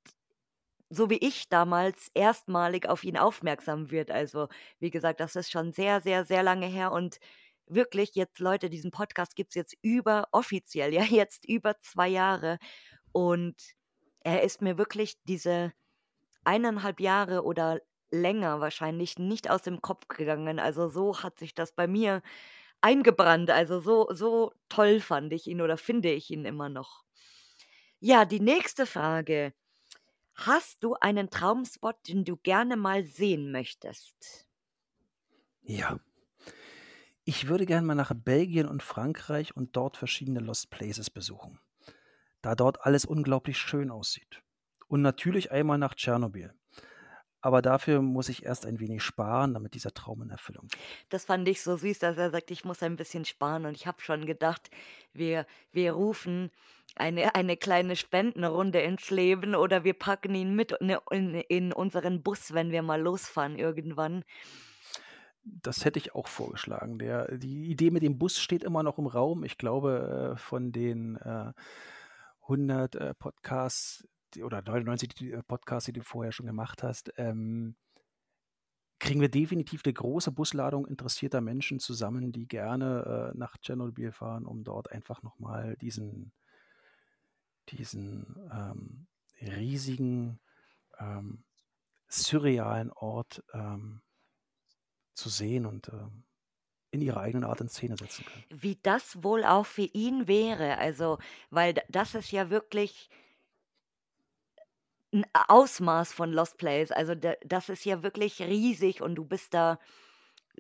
[0.90, 4.12] so wie ich damals, erstmalig auf ihn aufmerksam wird.
[4.12, 4.48] Also,
[4.80, 7.20] wie gesagt, das ist schon sehr, sehr, sehr lange her und
[7.68, 12.58] wirklich jetzt, Leute, diesen Podcast gibt's jetzt über offiziell, ja, jetzt über 2 Jahre.
[13.12, 13.56] Und
[14.24, 15.74] er ist mir wirklich diese
[16.46, 20.60] eineinhalb Jahre oder länger wahrscheinlich nicht aus dem Kopf gegangen.
[20.60, 22.22] Also, so hat sich das bei mir
[22.82, 23.52] eingebrannt.
[23.52, 27.04] Also, so so toll fand ich ihn oder finde ich ihn immer noch.
[28.00, 29.54] Ja, die nächste Frage:
[30.36, 34.48] Hast du einen Traumspot, den du gerne mal sehen möchtest?
[35.64, 36.00] Ja.
[37.24, 41.60] Ich würde gern mal nach Belgien und Frankreich und dort verschiedene Lost Places besuchen,
[42.42, 44.42] da dort alles unglaublich schön aussieht.
[44.88, 46.54] Und natürlich einmal nach Tschernobyl.
[47.42, 50.90] Aber dafür muss ich erst ein wenig sparen, damit dieser Traum in Erfüllung geht.
[51.10, 53.88] Das fand ich so süß, dass er sagt: „Ich muss ein bisschen sparen“ und ich
[53.88, 54.70] habe schon gedacht,
[55.14, 56.52] wir wir rufen
[56.96, 62.24] eine eine kleine Spendenrunde ins Leben oder wir packen ihn mit ne in in unseren
[62.24, 64.24] Bus, wenn wir mal losfahren irgendwann.
[65.44, 67.00] Das hätte ich auch vorgeschlagen.
[67.00, 69.44] Der die Idee mit dem Bus steht immer noch im Raum.
[69.44, 71.54] Ich glaube, äh, von den, äh,
[72.50, 74.08] 100, äh, Podcasts
[74.44, 77.76] oder 99 die äh, Podcasts, die du vorher schon gemacht hast, ähm
[79.02, 84.46] kriegen wir definitiv 'ne große Busladung interessierter Menschen zusammen, die gerne, äh, nach Tschernobyl fahren,
[84.46, 86.32] um dort einfach noch mal diesen
[87.68, 89.08] diesen, ähm,
[89.42, 90.40] riesigen,
[91.00, 91.44] ähm,
[92.10, 94.02] surrealen Ort, ähm
[95.18, 96.24] zu sehen und, ähm,
[96.92, 98.46] in ihrer eigenen Art in Szene setzen können.
[98.52, 101.18] Wie das wohl auch für ihn wäre, also,
[101.52, 103.10] weil das ist ja wirklich
[105.14, 106.92] 'n Ausmaß von Lost Place.
[106.92, 109.80] Also, da das ist ja wirklich riesig und du bist da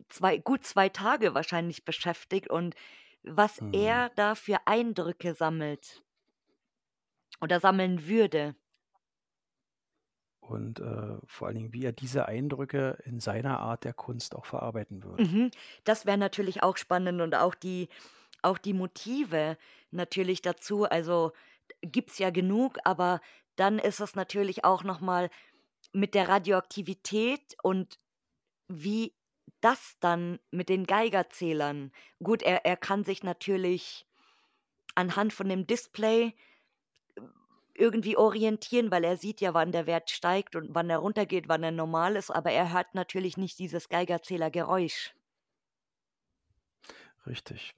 [0.10, 2.76] zwei, gut zwei Tage wahrscheinlich beschäftigt und
[3.24, 3.70] was Mhm.
[3.72, 6.04] er da für Eindrücke sammelt
[7.42, 8.56] oder sammeln würde.
[10.50, 14.46] Und äh, vor allen Dingen, wie er diese Eindrücke in seiner Art der Kunst auch
[14.46, 15.24] verarbeiten würde.
[15.24, 15.52] Mhm.
[15.84, 17.90] Das wäre natürlich auch spannend und auch die,
[18.42, 19.58] auch die Motive
[19.92, 20.86] natürlich dazu.
[20.86, 21.34] Also
[21.82, 23.22] gibt es ja genug, aber
[23.56, 25.30] dann ist es natürlich auch nochmal
[25.94, 28.00] mit der Radioaktivität und
[28.68, 29.14] wie
[29.62, 31.92] das dann mit den Geigerzählern.
[32.24, 34.06] Gut, er, er kann sich natürlich
[34.96, 36.34] anhand von dem Display
[37.80, 41.64] irgendwie orientieren, weil er sieht ja, wann der Wert steigt und wann er runtergeht, wann
[41.64, 45.14] er normal ist, aber er hört natürlich nicht dieses Geigerzählergeräusch.
[47.26, 47.76] Richtig.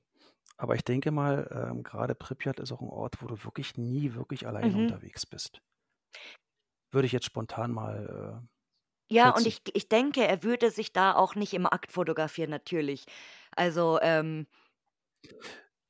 [0.58, 4.14] Aber ich denke mal, ähm, gerade Pripyat ist auch ein Ort, wo du wirklich nie
[4.16, 4.78] wirklich alleine Mhm.
[4.78, 5.62] unterwegs bist.
[6.92, 8.48] Würde ich jetzt spontan mal äh,
[9.10, 13.06] Ja, und ich, ich denke, er würde sich da auch nicht im Akt fotografieren, natürlich.
[13.56, 14.48] Also, ähm,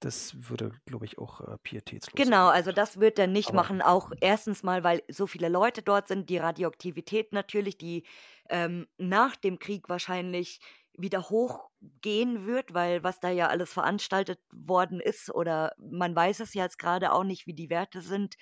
[0.02, 2.50] Das würde, glaube ich, auch äh, pietätslos genau, sein.
[2.50, 3.82] also das wird er nicht Aber machen.
[3.82, 8.06] Auch erstens mal, weil so viele Leute dort sind, die Radioaktivität natürlich, die
[8.50, 10.60] ähm, nach dem Krieg wahrscheinlich
[10.98, 16.54] wieder hochgehen wird, weil was da ja alles veranstaltet worden ist oder man weiß es
[16.54, 18.36] jetzt gerade auch nicht, wie die Werte sind.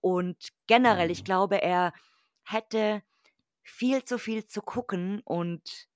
[0.00, 1.24] Und generell, ich Mhm.
[1.24, 1.92] glaube, er
[2.44, 3.02] hätte
[3.62, 5.88] viel zu viel zu gucken und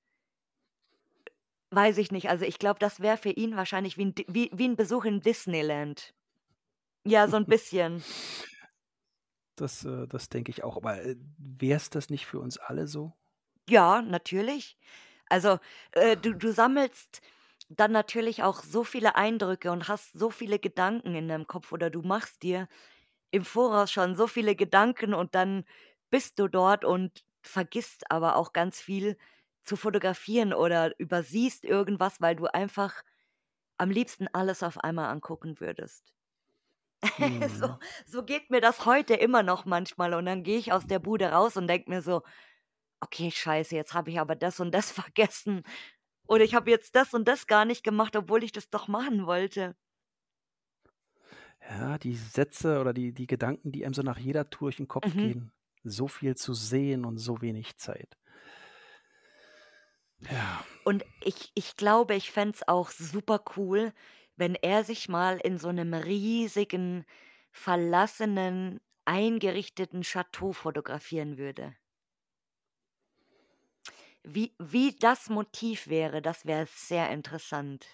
[1.71, 2.29] weiß ich nicht.
[2.29, 5.21] Also ich glaube, das wäre für ihn wahrscheinlich wie ein, wie, wie ein Besuch in
[5.21, 6.15] Disneyland.
[7.07, 8.05] Ja, so ein bisschen.
[9.57, 10.77] das, äh, das denke ich auch.
[10.77, 13.13] Aber äh, wäre es das nicht für uns alle so?
[13.69, 14.79] Ja, natürlich.
[15.29, 15.59] Also
[15.93, 17.21] äh, du, du sammelst
[17.69, 21.91] dann natürlich auch so viele Eindrücke und hast so viele Gedanken in deinem Kopf oder
[21.91, 22.69] du machst dir
[23.33, 25.65] im Voraus schon so viele Gedanken und dann
[26.11, 29.19] bist du dort und vergisst aber auch ganz viel
[29.67, 33.03] zu fotografieren oder übersiehst irgendwas, weil du einfach
[33.79, 36.15] am liebsten alles auf einmal angucken würdest.
[37.49, 37.79] So, Mhm.
[38.07, 41.27] so geht mir das heute immer noch manchmal und dann gehe ich aus der Bude
[41.31, 42.23] raus und denke mir so,
[43.01, 45.65] okay, scheiße, jetzt habe ich aber das und das vergessen.
[46.29, 49.27] Oder ich habe jetzt das und das gar nicht gemacht, obwohl ich das doch machen
[49.27, 49.77] wollte.
[51.63, 54.89] Ja, die Sätze oder die, die Gedanken, die einem so nach jeder Tour durch den
[54.89, 55.17] Kopf Mhm.
[55.17, 55.53] gehen.
[55.83, 58.17] So viel zu sehen und so wenig Zeit.
[60.21, 60.65] Ja.
[60.85, 63.93] Und ich, ich glaube, ich fände es auch super cool,
[64.37, 67.05] wenn er sich mal in so einem riesigen,
[67.51, 71.77] verlassenen, eingerichteten Chateau fotografieren würde.
[74.25, 77.87] Wie, wie das Motiv wäre, das wäre sehr interessant.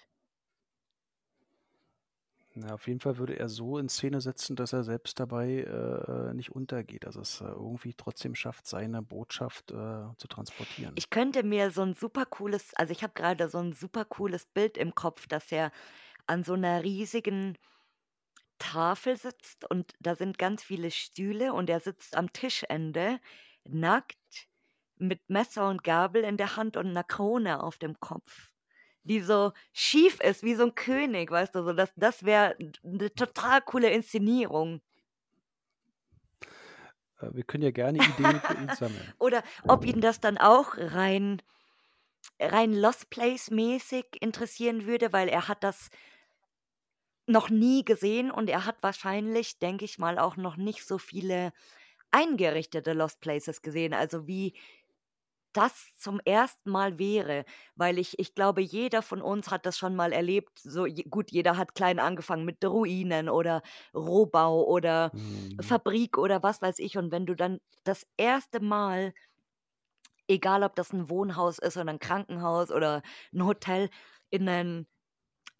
[2.54, 6.30] Na, auf jeden Fall würde er so in Szene setzen, dass er selbst dabei äh,
[6.30, 7.06] äh, nicht untergeht.
[7.06, 9.74] Also es äh, irgendwie trotzdem schafft, seine Botschaft äh,
[10.18, 10.94] zu transportieren.
[10.94, 14.46] Ich könnte mir so ein super cooles, also ich habe gerade so ein super cooles
[14.46, 15.70] Bild im Kopf, dass er
[16.26, 17.58] an so einer riesigen
[18.58, 23.18] Tafel sitzt und da sind ganz viele Stühle und er sitzt am Tischende,
[23.64, 24.16] nackt,
[24.96, 28.51] mit Messer und Gabel in der Hand und einer Krone auf dem Kopf,
[29.04, 33.12] die so schief ist wie so ein König, weißt du, so das, das wäre eine
[33.14, 34.80] total coole Inszenierung.
[37.20, 39.12] Äh, wir können ja gerne Ideen für ihn sammeln.
[39.18, 41.42] Oder ob ihn das dann auch rein,
[42.40, 45.90] rein Lost Place mäßig interessieren würde, weil er hat das
[47.26, 51.52] noch nie gesehen und er hat wahrscheinlich, denke ich mal, auch noch nicht so viele
[52.10, 53.94] eingerichtete Lost Places gesehen.
[53.94, 54.54] Also wie
[55.52, 57.44] das zum ersten Mal wäre,
[57.76, 60.58] weil ich, ich glaube, jeder von uns hat das schon mal erlebt.
[60.60, 63.62] So je- gut, jeder hat klein angefangen mit Ruinen oder
[63.94, 65.52] Rohbau oder Mhm.
[65.60, 66.96] Fabrik oder was weiß ich.
[66.98, 69.12] Und wenn du dann das erste Mal,
[70.28, 73.90] egal ob das ein Wohnhaus ist oder ein Krankenhaus oder ein Hotel,
[74.30, 74.86] in ein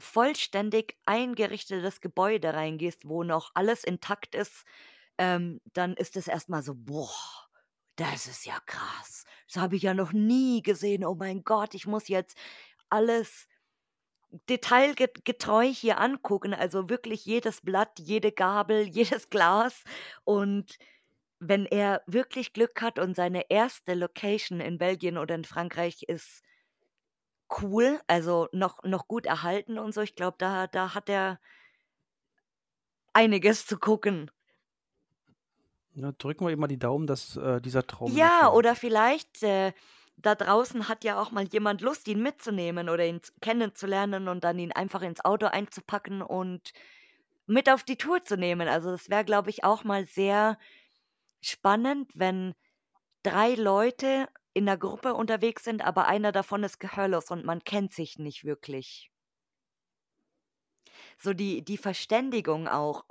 [0.01, 4.65] vollständig eingerichtetes Gebäude reingehst, wo noch alles intakt ist,
[5.19, 7.11] ähm, dann ist es erstmal so, boah,
[7.97, 9.25] das ist ja krass.
[9.47, 11.05] Das habe ich ja noch nie gesehen.
[11.05, 12.37] Oh mein Gott, ich muss jetzt
[12.89, 13.47] alles
[14.49, 16.55] detailgetreu hier angucken.
[16.55, 19.85] Also wirklich jedes Blatt, jede Gabel, jedes Glas.
[20.25, 20.79] Und
[21.39, 26.43] wenn er wirklich Glück hat und seine erste Location in Belgien oder in Frankreich ist
[27.61, 31.41] cool, also noch, noch gut erhalten und so, ich glaube, da, da hat er
[33.13, 34.31] einiges zu gucken.
[35.95, 39.73] Na, drücken wir ihm mal die Daumen, dass äh, dieser Traum Ja, oder vielleicht äh,
[40.17, 44.59] da draußen hat ja auch mal jemand Lust, ihn mitzunehmen oder ihn kennenzulernen und dann
[44.59, 46.73] ihn einfach ins Auto einzupacken und
[47.47, 48.69] mit auf die Tour zu nehmen.
[48.69, 50.59] Also das wäre, glaube ich, auch mal sehr
[51.43, 52.55] spannend, wenn
[53.25, 57.93] drei Leute in der Gruppe unterwegs sind, aber einer davon ist gehörlos und man kennt
[57.95, 59.11] sich nicht wirklich.
[61.19, 63.05] So die die Verständigung auch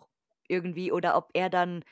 [0.47, 1.84] irgendwie oder ob er dann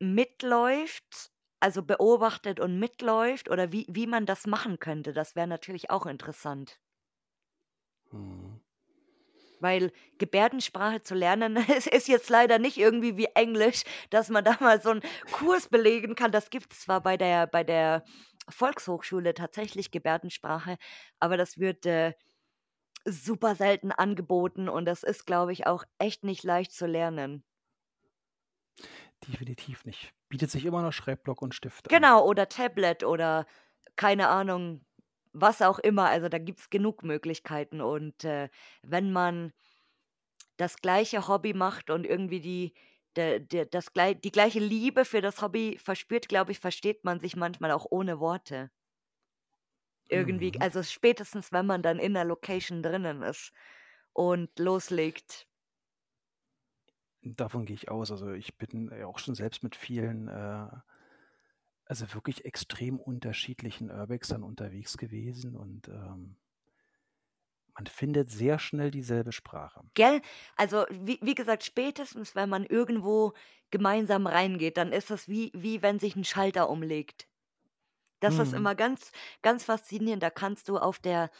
[0.00, 1.30] mitläuft,
[1.60, 6.06] also beobachtet und mitläuft oder wie wie man das machen könnte, das wäre natürlich auch
[6.06, 6.80] interessant.
[8.12, 8.60] Mhm.
[9.58, 14.56] Weil Gebärdensprache zu lernen, es ist jetzt leider nicht irgendwie wie Englisch, dass man da
[14.60, 16.32] mal so 'n Kurs belegen kann.
[16.32, 18.04] Das gibt's zwar bei der bei der
[18.48, 20.76] Volkshochschule tatsächlich Gebärdensprache,
[21.20, 22.14] aber das wird, äh,
[23.06, 27.44] super selten angeboten und das ist, glaube ich, auch echt nicht leicht zu lernen.
[29.26, 30.14] Definitiv nicht.
[30.28, 32.06] Bietet sich immer noch Schreibblock und Stift an.
[32.06, 33.46] Genau, oder Tablet oder
[33.96, 34.84] keine Ahnung,
[35.32, 36.06] was auch immer.
[36.08, 38.48] Also, da gibt's genug Möglichkeiten und, äh,
[38.82, 39.52] wenn man
[40.58, 42.74] das gleiche Hobby macht und irgendwie die
[43.16, 43.86] de de das
[44.24, 48.20] die gleiche Liebe für das Hobby verspürt, glaube ich, versteht man sich manchmal auch ohne
[48.20, 48.70] Worte.
[50.10, 50.60] Irgendwie Mhm.
[50.60, 53.52] also, spätestens, wenn man dann in der Location drinnen ist
[54.12, 55.46] und loslegt.
[57.24, 58.10] Davon gehe ich aus.
[58.10, 60.68] Also, ich bin ja auch schon selbst mit vielen, äh
[61.88, 66.36] also, wirklich extrem unterschiedlichen Urbexern unterwegs gewesen und, ähm
[67.76, 69.82] man findet sehr schnell dieselbe Sprache.
[69.96, 70.20] Gell?
[70.56, 73.32] Also, wie wie gesagt, spätestens, wenn man irgendwo
[73.70, 77.26] gemeinsam reingeht, dann ist das wie wie wenn sich 'n Schalter umlegt.
[78.20, 78.54] Das ist Mhm.
[78.54, 79.12] immer ganz
[79.42, 80.22] ganz faszinierend.
[80.22, 81.30] Da kannst du auf der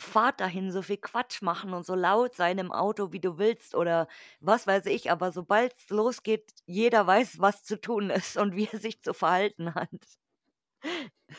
[0.00, 3.74] Fahrt dahin so viel Quatsch machen und so laut sein im Auto, wie du willst
[3.74, 4.08] oder
[4.40, 8.78] was weiß ich, aber sobald's losgeht, jeder weiß, was zu tun ist und wie er
[8.80, 9.90] sich zu verhalten hat.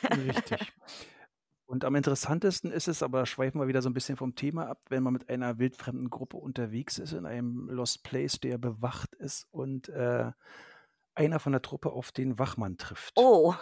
[0.10, 0.74] Richtig.
[1.66, 4.68] Und am interessantesten ist es, aber da schweifen wir wieder so 'n bisschen vom Thema
[4.70, 9.16] ab, wenn man mit einer wildfremden Gruppe unterwegs ist in einem Lost Place, der bewacht
[9.16, 10.32] ist und, äh,
[11.16, 13.16] einer von der Truppe auf den Wachmann trifft.
[13.18, 13.56] Oh.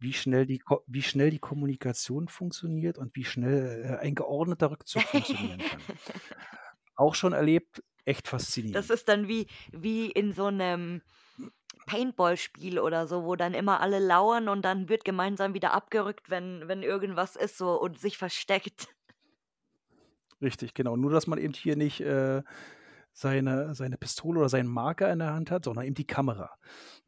[0.00, 4.70] Wie schnell die Ko wie schnell die Kommunikation funktioniert und wie schnell, äh, ein geordneter
[4.70, 5.86] Rückzug funktionieren kann.
[6.96, 8.28] Auch schon erlebt, echt
[8.72, 8.90] Das faszinierend.
[8.90, 11.00] ist dann wie wie in so 'nem
[11.86, 16.68] Paintball-Spiel oder so, wo dann immer alle lauern und dann wird gemeinsam wieder abgerückt, wenn
[16.68, 18.88] wenn irgendwas ist so und sich versteckt.
[20.40, 20.96] Richtig, genau.
[20.96, 22.42] Nur, dass man eben hier nicht, äh,
[23.12, 26.50] seine seine Pistole oder seinen Marker in der Hand hat, sondern eben die Kamera.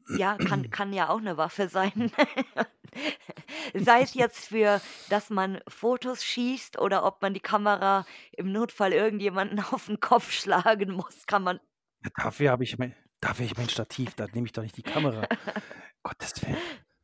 [0.08, 2.10] Ja, kann kann ja auch 'ne Waffe sein.
[3.74, 8.92] Sei es jetzt für dass man Fotos schießt oder ob man die Kamera im Notfall
[8.92, 11.60] irgendjemanden auf 'n Kopf schlagen muss, kann man
[12.04, 14.82] Ja, dafür habe ich mein dafür ich mein Stativ, da nehme ich doch nicht die
[14.82, 15.26] Kamera.
[16.02, 16.56] Gottes Willen.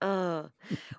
[0.03, 0.51] Ah.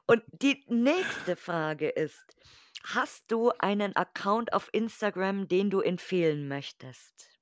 [0.08, 2.36] Und die nächste Frage ist:
[2.84, 7.37] Hast du einen Account auf Instagram, den du empfehlen möchtest?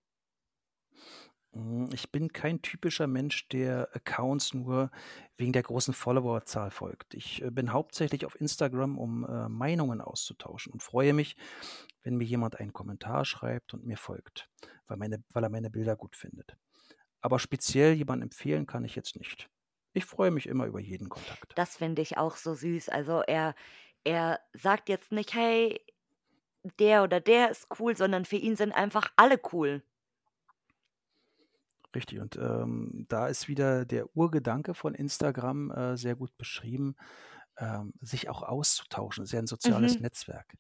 [1.56, 4.91] Hm, ich bin kein typischer Mensch, der Accounts nur
[5.38, 7.14] wegen der großen Followerzahl folgt.
[7.14, 11.36] Ich, äh, bin hauptsächlich auf Instagram, um, äh, Meinungen auszutauschen und freue mich,
[12.03, 14.49] wenn mir jemand einen Kommentar schreibt und mir folgt,
[14.88, 16.58] weil meine weil er meine Bilder gut findet.
[17.22, 19.49] Aber speziell jemanden empfehlen kann ich jetzt nicht.
[19.93, 21.56] Ich freue mich immer über jeden Kontakt.
[21.56, 22.89] Das finde ich auch so süß.
[22.89, 23.56] Also, er
[24.03, 25.82] er sagt jetzt nicht: „Hey,
[26.80, 29.84] der oder der ist cool“, sondern für ihn sind einfach alle cool.
[31.96, 36.96] Richtig und, ähm, da ist wieder der Urgedanke von Instagram, äh, sehr gut beschrieben,
[37.58, 39.24] ähm, sich auch auszutauschen.
[39.24, 40.02] Ist ja 'n soziales Mhm.
[40.02, 40.56] Netzwerk.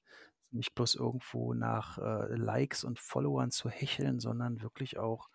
[0.51, 5.29] Nicht bloß irgendwo nach, äh, Likes und Followern zu hecheln, sondern wirklich auch,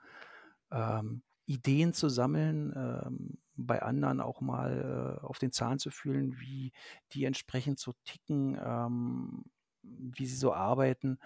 [0.73, 6.41] ähm, Ideen zu sammeln, ähm, bei anderen auch mal, äh, auf den Zahn zu fühlen,
[6.41, 6.73] wie
[7.13, 9.45] die entsprechend so ticken, ähm,
[9.83, 11.19] wie sie so arbeiten.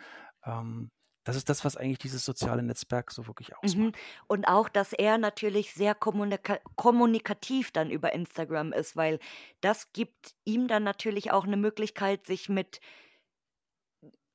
[0.44, 0.90] Ähm,
[1.24, 3.92] das ist das, was eigentlich dieses soziale Netzwerk so wirklich Mhm.
[3.96, 3.98] ausmacht.
[4.26, 9.18] Und auch, dass er natürlich sehr kommunika kommunikativ dann über Instagram ist, weil
[9.62, 12.80] das gibt ihm dann natürlich auch 'ne Möglichkeit, sich mit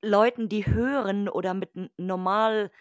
[0.02, 2.72] Leuten, die hören oder mit normal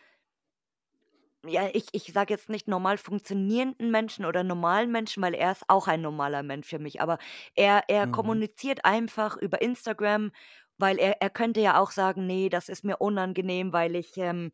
[1.47, 5.65] ja, ich ich sage jetzt nicht normal funktionierenden Menschen oder normalen Menschen, weil er ist
[5.69, 7.19] auch ein normaler Mensch für mich, aber
[7.55, 8.09] er er Mhm.
[8.09, 10.33] kommuniziert einfach über Instagram,
[10.79, 14.53] weil er er könnte ja auch sagen: „Ne, das ist mir unangenehm, weil ich, ähm,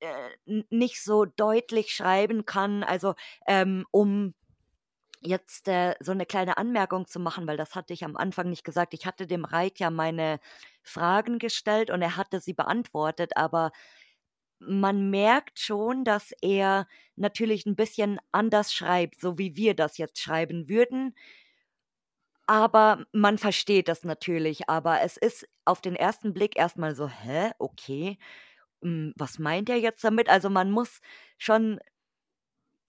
[0.00, 3.14] äh, nicht so deutlich schreiben kann.“ Also,
[3.46, 4.34] ähm, um
[5.22, 8.64] jetzt, äh, so 'ne kleine Anmerkung zu machen, weil das hatte ich am Anfang nicht
[8.64, 8.94] gesagt.
[8.94, 10.40] Ich hatte dem Raid ja meine
[10.84, 13.72] Fragen gestellt und er hatte sie beantwortet, aber
[14.60, 20.20] man merkt schon, dass er natürlich 'n bisschen anders schreibt, so wie wir das jetzt
[20.22, 21.14] schreiben würden.
[22.48, 27.08] Aber man versteht das natürlich, aber es ist auf den ersten Blick erst mal so:
[27.08, 28.18] „Hä, okay,
[28.82, 31.00] hm, was meint er jetzt damit?“ Also, man muss
[31.38, 31.80] schon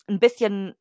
[0.09, 0.75] 'n bisschen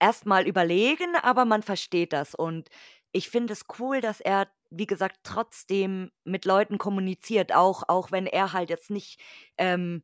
[0.00, 2.34] erst mal überlegen, aber man versteht das.
[2.34, 2.68] Und
[3.12, 8.26] ich finde es cool, dass er, wie gesagt, trotzdem mit Leuten kommuniziert, auch auch wenn
[8.26, 9.20] er halt jetzt nicht,
[9.58, 10.02] ähm,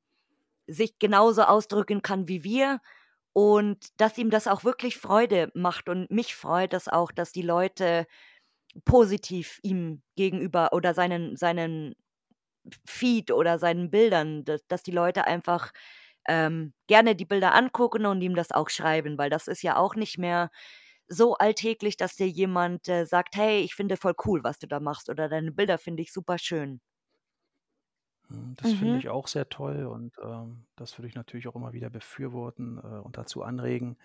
[0.68, 2.80] sich genauso ausdrücken kann wie wir
[3.36, 7.42] und dass ihm das auch wirklich Freude macht und mich freut das auch, dass die
[7.42, 8.06] Leute
[8.84, 11.94] positiv ihm gegenüber oder seinen seinen
[12.86, 15.72] Feed oder seinen Bildern, dass die Leute einfach,
[16.28, 19.94] ähm, gerne die Bilder angucken und ihm das auch schreiben, weil das ist ja auch
[19.96, 20.50] nicht mehr
[21.08, 24.80] so alltäglich, dass dir jemand, äh, sagt: „Hey, ich finde voll cool, was du da
[24.80, 26.95] machst“ oder „Deine Bilder finde ich super schön.“ Hm,
[28.28, 28.98] das finde Mhm.
[28.98, 32.80] ich auch sehr toll und, ähm, das würde ich natürlich auch immer wieder befürworten, äh,
[32.98, 33.96] und dazu anregen,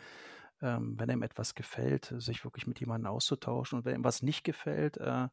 [0.62, 4.44] ähm, wenn einem etwas gefällt, sich wirklich mit jemandem auszutauschen und wenn ihm was nicht
[4.44, 5.28] gefällt, äh,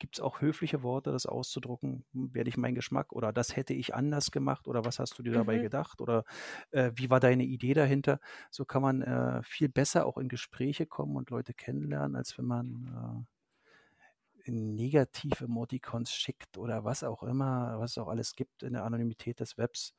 [0.00, 3.94] gibt's auch höfliche Worte, das auszudrucken: „Hm, wäre nicht mein Geschmack“ oder „das hätte ich
[3.94, 5.60] anders gemacht“ oder „was hast du dir dabei Mhm.
[5.60, 6.24] gedacht“ oder,
[6.72, 8.18] äh, „wie war deine Idee dahinter?“
[8.50, 12.46] So kann man, äh, viel besser auch in Gespräche kommen und Leute kennenlernen, als wenn
[12.46, 13.26] man, äh
[14.46, 19.58] Negativ-Emoticons schickt oder was auch immer, was es auch alles gibt in der Anonymität des
[19.58, 19.94] Webs.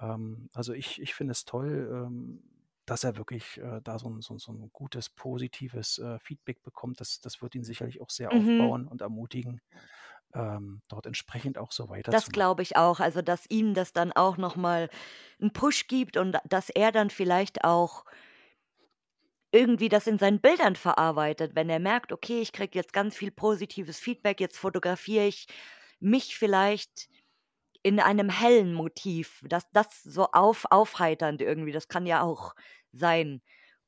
[0.00, 2.44] Ähm, also ich ich finde es toll, ähm,
[2.86, 7.00] dass er wirklich, äh, da so 'n so so 'n gutes, positives, äh, Feedback bekommt.
[7.00, 8.76] Das das wird ihn sicherlich auch sehr Mhm.
[8.76, 9.60] aufbauen und ermutigen,
[10.34, 12.30] ähm, dort entsprechend auch so Das weiterzumachen.
[12.30, 14.88] glaube ich auch, also, dass ihm das dann auch noch mal
[15.40, 18.04] 'n Push gibt und dass er dann vielleicht auch
[19.52, 23.30] irgendwie das in seinen Bildern verarbeitet, wenn er merkt: „Okay, ich kriege jetzt ganz viel
[23.32, 25.46] positives Feedback, jetzt fotografiere ich
[26.00, 27.08] mich vielleicht
[27.82, 32.54] in einem hellen Motiv“, das das so auf aufheiternd irgendwie, das kann ja auch
[32.92, 33.42] sein.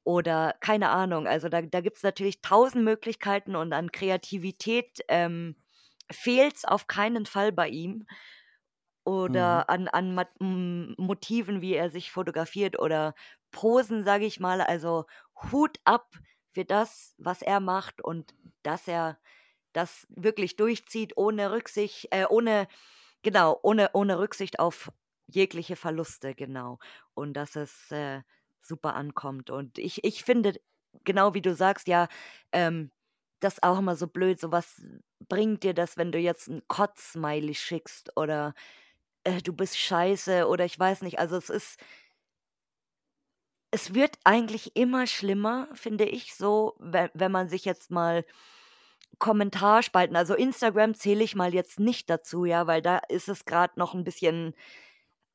[0.05, 5.57] Oder keine Ahnung, also, da da gibt's natürlich 1.000 Möglichkeiten und an Kreativität, ähm,
[6.13, 8.07] fehlt's auf keinen Fall bei ihm
[9.27, 9.63] Mhm.
[9.67, 13.15] oder an an Mat M Motiven, wie er sich fotografiert oder
[13.51, 14.61] Posen, sage ich mal.
[14.61, 15.07] Also,
[15.53, 16.15] Hut ab
[16.53, 19.19] für das, was er macht und dass er
[19.73, 22.69] das wirklich durchzieht ohne Rücksicht äh, ohne
[23.23, 24.91] genau, ohne ohne Rücksicht auf
[25.29, 26.79] jegliche Verluste, genau.
[27.15, 28.23] Und dass es, äh,
[28.61, 29.51] super ankommt.
[29.51, 30.55] Und ich ich finde,
[31.05, 32.09] genau wie du sagst, ja,
[32.53, 32.91] ähm,
[33.41, 34.83] das auch immer so blöd, so was
[35.29, 38.55] bringt dir das, wenn du jetzt 'n Kotz-Smiley schickst oder,
[39.25, 41.19] äh, „Du bist scheiße“ oder ich weiß nicht.
[41.19, 41.81] Also, es ist
[43.73, 48.25] es wird eigentlich immer schlimmer, finde ich so, we wenn man sich jetzt mal
[49.21, 53.77] Kommentarspalten also, Instagram zähle ich mal jetzt nicht dazu, ja, weil da ist es grad
[53.79, 54.55] noch 'n bisschen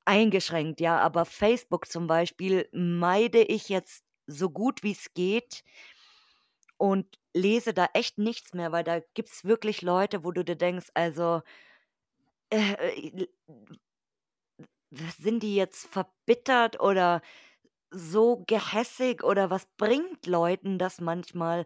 [0.06, 5.62] eingeschränkt, ja, aber Facebook zum Beispiel meide ich jetzt so gut wie's geht
[6.82, 10.88] und lese da echt nichts mehr, weil da gibt's wirklich Leute, wo du dir denkst,
[10.94, 11.42] also
[12.52, 12.74] äh,
[13.22, 13.28] äh,
[15.20, 17.22] sind die jetzt verbittert oder
[17.94, 21.66] so gehässig oder was bringt Leuten das manchmal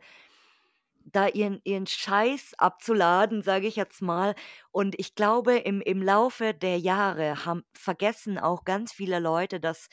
[1.05, 4.36] da ihren ihren Scheiß abzuladen, sage ich jetzt mal.
[4.71, 9.88] Und ich glaube, im im Laufe der Jahre haben vergessen auch ganz viele Leute, dass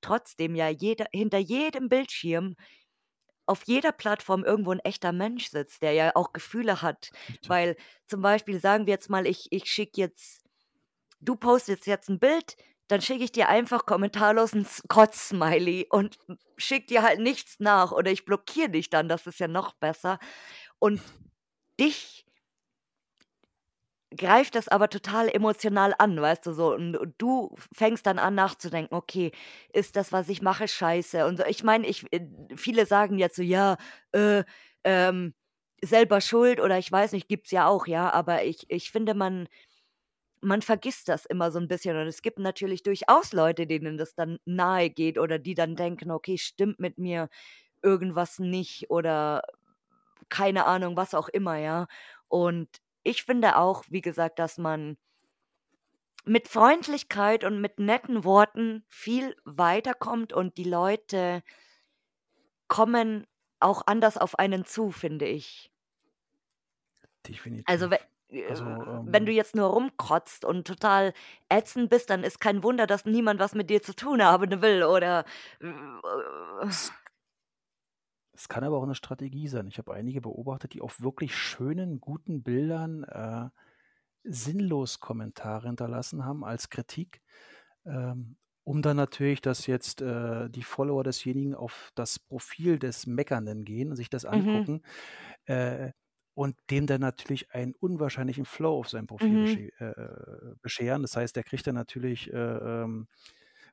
[0.00, 2.56] trotzdem ja jeder hinter jedem Bildschirm
[3.46, 7.10] auf jeder Plattform irgendwo 'n echter Mensch sitzt, der ja auch Gefühle hat.
[7.46, 7.76] Weil
[8.08, 10.42] zum Beispiel sagen wir jetzt mal, ich ich schicke jetzt
[11.20, 12.56] du postest jetzt 'n Bild,
[12.88, 16.18] dann schicke ich dir einfach kommentarlos 'n S Kotz-Smiley und
[16.56, 20.18] schicke dir halt nichts nach oder ich blockiere dich dann, das ist ja noch besser.
[20.78, 21.00] Und
[21.80, 22.26] dich
[24.16, 26.72] greift das aber total emotional an, weißt du so?
[26.74, 29.32] Und du fängst dann an nachzudenken: „Okay,
[29.72, 31.44] ist das, was ich mache, scheiße?“ Und so.
[31.46, 32.20] Ich meine, ich äh,
[32.56, 33.76] viele sagen jetzt so: „Ja,
[34.12, 34.44] äh,
[34.84, 35.34] ähm,
[35.82, 39.48] selber schuld“ oder ich weiß nicht, gibt's ja auch, ja, aber ich ich finde, man
[40.46, 44.14] man vergisst das immer so 'n bisschen und es gibt natürlich durchaus Leute, denen das
[44.14, 47.28] dann nahegeht oder die dann denken: „Okay, stimmt mit mir
[47.82, 49.42] irgendwas nicht“ oder
[50.30, 51.88] keine Ahnung, was auch immer, ja?
[52.28, 52.68] Und
[53.04, 54.96] ich finde auch, wie gesagt, dass man
[56.24, 61.42] mit Freundlichkeit und mit netten Worten viel weiterkommt und die Leute
[62.68, 63.26] kommen
[63.60, 65.70] auch anders auf einen zu, finde ich.
[67.64, 67.90] Also, Definitiv.
[67.90, 67.98] äh,
[68.48, 71.12] Also, wenn du ähm jetzt nur rumkotzt und total
[71.48, 74.84] ätzend bist, dann ist kein Wunder, dass niemand was mit dir zu tun haben will
[74.84, 75.24] oder
[76.68, 77.10] Es k
[78.34, 79.66] es kann aber auch 'ne Strategie sein.
[79.68, 83.48] Ich habe einige beobachtet, die auf wirklich schönen, guten Bildern, äh,
[84.24, 87.22] sinnlos Kommentare hinterlassen haben als Kritik,
[87.86, 93.64] ähm, um dann natürlich, dass jetzt, äh, die Follower desjenigen auf das Profil des Meckernden
[93.64, 94.66] gehen und sich das Mhm.
[94.66, 94.82] angucken,
[95.46, 95.92] äh,
[96.36, 99.40] und dem dann natürlich einen unwahrscheinlichen Flow auf sein Profil Mhm.
[99.40, 101.02] besche äh, bescheren.
[101.02, 103.08] Das heißt, der kriegt dann natürlich, äh, ähm,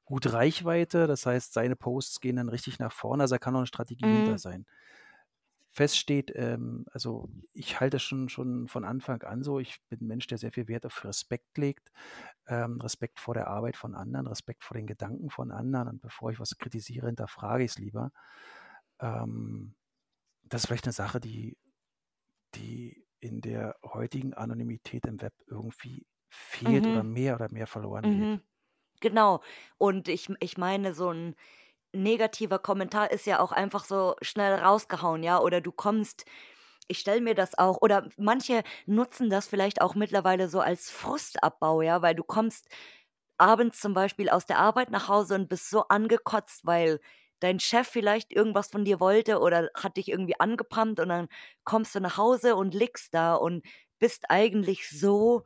[0.05, 1.07] gut Reichweite.
[1.07, 3.23] Das heißt, seine Posts gehen dann richtig nach vorne.
[3.23, 4.39] Also, da kann auch 'ne Strategie hinter Mhm.
[4.39, 4.65] sein.
[5.67, 10.27] feststeht, ähm, also ich halte schon, schon von Anfang an so, ich bin ein Mensch,
[10.27, 11.91] der sehr viel Wert auf Respekt legt,
[12.47, 16.31] ähm, Respekt vor der Arbeit von anderen, Respekt vor den Gedanken von anderen und bevor
[16.31, 18.11] ich was kritisiere, hinterfrage ich es lieber.
[18.99, 19.75] Ähm,
[20.43, 21.57] das ist vielleicht eine Sache, die,
[22.55, 27.05] die in der heutigen Anonymität im Web irgendwie fehlt oder Mhm.
[27.05, 28.29] mehr oder mehr verloren geht.
[28.29, 28.41] Mhm.
[29.01, 29.41] Genau.
[29.77, 31.35] Und ich ich meine, so ein
[31.93, 35.39] negativer Kommentar ist ja auch einfach so schnell rausgehauen, ja?
[35.41, 36.25] Oder du kommst
[36.89, 41.81] ich stelle mir das auch oder manche nutzen das vielleicht auch mittlerweile so als Frustabbau,
[41.83, 42.67] ja, weil du kommst
[43.37, 46.99] abends zum Beispiel aus der Arbeit nach Hause und bist so angekotzt, weil
[47.43, 51.27] dein Chef vielleicht irgendwas von dir wollte oder hat dich irgendwie angepammt und dann
[51.65, 53.65] kommst du nach Hause und liegst da und
[53.99, 55.43] bist eigentlich so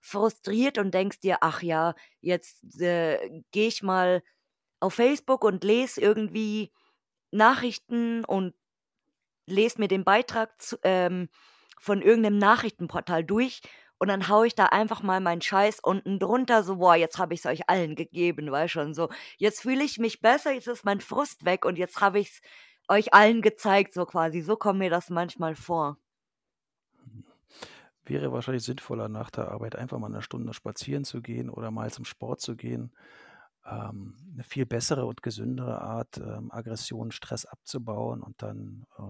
[0.00, 4.22] frustriert und denkst dir: „Ach ja, jetzt, äh, gehe ich mal
[4.80, 6.72] auf Facebook und lese irgendwie
[7.32, 8.54] Nachrichten und
[9.46, 11.28] lese mir den Beitrag zu ähm,
[11.78, 13.60] von irgendeinem Nachrichtenportal durch
[13.98, 17.34] und dann haue ich da einfach mal meinen Scheiß unten drunter, so: „Boah, jetzt habe
[17.34, 21.00] ich's euch allen gegeben“, weißt schon, so: „Jetzt fühle ich mich besser, jetzt ist mein
[21.00, 22.40] Frust weg und jetzt habe ich's
[22.88, 24.40] euch allen gezeigt“, so quasi.
[24.42, 25.98] So kommt mir das manchmal vor.
[28.04, 31.90] Wäre wahrscheinlich sinnvoller, nach der Arbeit einfach mal eine Stunde spazieren zu gehen oder mal
[31.90, 32.92] zum Sport zu gehen.
[33.66, 39.02] Ähm, 'ne viel bessere und gesündere Art, ähm, Aggression, Stress abzubauen und dann, äh,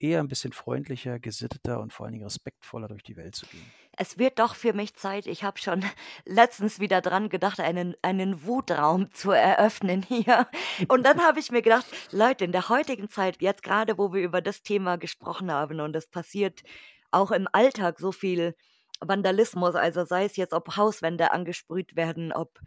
[0.00, 3.74] eher ein bisschen freundlicher, gesitteter und vor allen Dingen respektvoller durch die Welt zu gehen.
[3.96, 5.26] Es wird doch für mich Zeit.
[5.26, 5.84] Ich habe schon
[6.24, 10.48] letztens wieder dran gedacht, einen einen Wutraum zu eröffnen hier.
[10.88, 14.22] Und dann habe ich mir gedacht: „Leute, in der heutigen Zeit, jetzt gerade, wo wir
[14.22, 16.62] über das Thema gesprochen haben und es passiert
[17.10, 18.54] auch im Alltag so viel
[19.00, 22.60] Vandalismus, also sei es jetzt, ob Hauswände angesprüht werden, ob,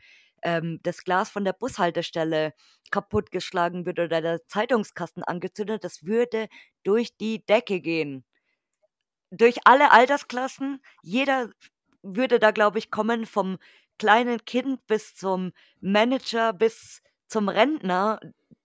[0.43, 2.53] ähm, das Glas von der Bushaltestelle
[2.91, 6.47] kaputtgeschlagen wird oder der Zeitungskasten angezündet, das würde
[6.83, 8.25] durch die Decke gehen.“
[9.31, 10.81] durch alle Altersklassen.
[11.01, 11.49] Jeder
[12.03, 13.57] würde da, glaube ich, kommen, vom
[13.99, 18.19] kleinen Kind bis zum Manager, bis zum Rentner.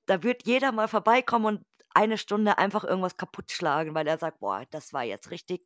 [0.07, 4.65] Da wird jeder mal vorbeikommen und eine Stunde einfach irgendwas kaputtschlagen, weil er sagt: „Boah,
[4.71, 5.63] das war jetzt richtig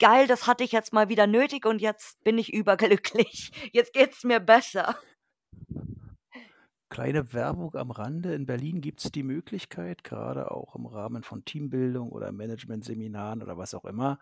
[0.00, 3.50] geil, das hatte ich jetzt mal wieder nötig und jetzt bin ich überglücklich.
[3.72, 4.96] Jetzt geht's mir besser.“
[6.92, 8.32] Kleine Werbung am Rande.
[8.34, 13.58] In Berlin gibt es die Möglichkeit, gerade auch im Rahmen von Teambildung oder Managementseminaren oder
[13.58, 14.18] was auch immer,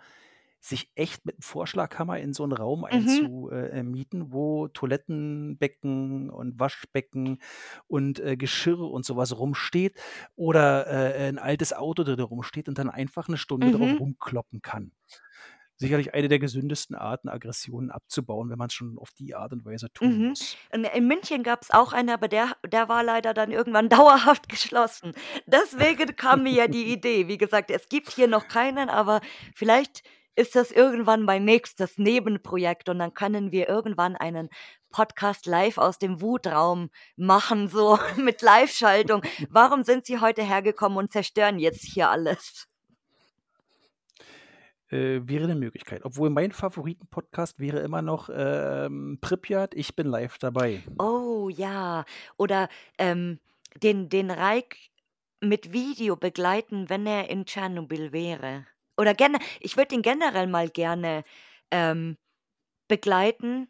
[0.60, 4.66] sich echt mit 'm Vorschlaghammer in so 'n Raum Mhm, einzu äh, äh, mieten, wo
[4.68, 7.38] Toilettenbecken und Waschbecken
[7.86, 9.96] und, äh, Geschirr und so was rumsteht
[10.34, 14.00] oder, äh, 'n altes Auto drin rumsteht und dann einfach 'ne Stunde drauf mhm.
[14.00, 14.90] rumkloppen kann.
[15.78, 19.92] Sicherlich eine der gesündesten Arten, Aggressionen abzubauen, wenn man's schon auf die Art und Weise
[19.92, 20.28] tun Mhm.
[20.28, 20.56] muss.
[20.72, 23.88] In München gab's auch eine, aber der der war leider dann irgendwann
[24.36, 25.12] dauerhaft geschlossen.
[25.46, 27.28] Deswegen kam mir ja die Idee.
[27.28, 29.20] Wie gesagt, es gibt hier noch keinen, aber
[29.54, 30.02] vielleicht
[30.34, 34.50] ist das irgendwann mein nächstes Nebenprojekt und dann können wir irgendwann einen
[34.90, 39.22] Podcast live aus dem Wutraum machen, so mit Liveschaltung.
[39.50, 42.66] Warum sind Sie heute hergekommen und zerstören jetzt hier alles?
[44.90, 46.04] Äh, wäre 'ne Möglichkeit.
[46.04, 50.84] Obwohl mein Favoriten-Podcast wäre immer noch, ähm, Pripyat, ich bin live dabei.
[50.98, 52.04] Oh ja,
[52.38, 52.68] oder,
[52.98, 53.38] ähm,
[53.82, 54.78] den den Reik
[55.42, 58.66] mit Video begleiten, wenn er in Tschernobyl wäre.
[58.96, 61.24] Oder gene ich würde ihn generell mal gerne,
[61.70, 62.16] ähm,
[62.88, 63.68] begleiten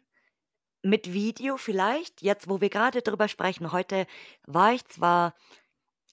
[0.83, 3.71] mit Video vielleicht, jetzt, wo wir grade drüber sprechen.
[3.73, 4.07] Heute
[4.47, 5.35] war ich zwar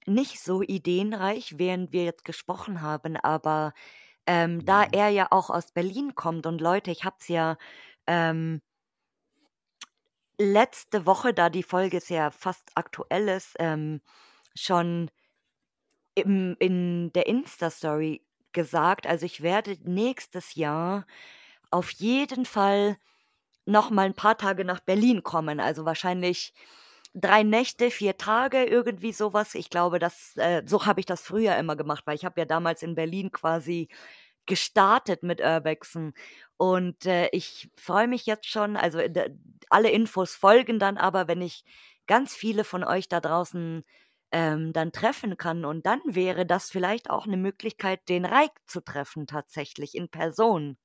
[0.07, 3.75] nicht so ideenreich, während wir jetzt gesprochen haben, aber,
[4.27, 7.57] ähm, da er ja auch aus Berlin kommt und Leute, ich habe es ja,
[8.07, 8.61] ähm
[10.41, 14.01] letzte Woche, da die Folge sehr fast aktuell ist, ähm,
[14.57, 15.11] schon
[16.17, 18.23] im in der Insta-Story
[18.53, 19.07] gesagt.
[19.07, 21.07] Also, ich werde nächstes Jahr
[21.71, 22.97] auf jeden Fall
[23.67, 25.61] noch mal 'n paar Tage nach Berlin kommen.
[25.61, 26.55] Also, wahrscheinlich
[27.15, 29.55] 3 Nächte, 4 Tage, irgendwie so was.
[29.55, 32.45] Ich glaube, das äh, so habe ich das früher immer gemacht, weil ich habe ja
[32.47, 33.89] damals in Berlin quasi
[34.47, 36.15] gestartet mit Urbexen.
[36.59, 39.31] Und, äh, ich freue mich jetzt schon also, äh,
[39.71, 41.65] alle Infos folgen dann aber, wenn ich
[42.07, 43.85] ganz viele von euch da draußen,
[44.33, 45.65] ähm, dann treffen kann.
[45.65, 50.77] Und dann wäre das vielleicht auch 'ne Möglichkeit, den Reik zu treffen tatsächlich in Person.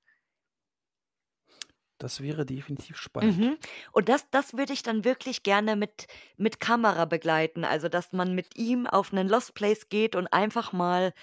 [2.01, 3.41] Das wäre definitiv spannend.
[3.41, 3.57] Mhm.
[3.91, 6.07] Und das das würde ich dann wirklich gerne mit
[6.37, 7.65] mit Kamera begleiten.
[7.65, 11.13] Also, dass man mit ihm auf 'nen Lost Place geht und einfach mal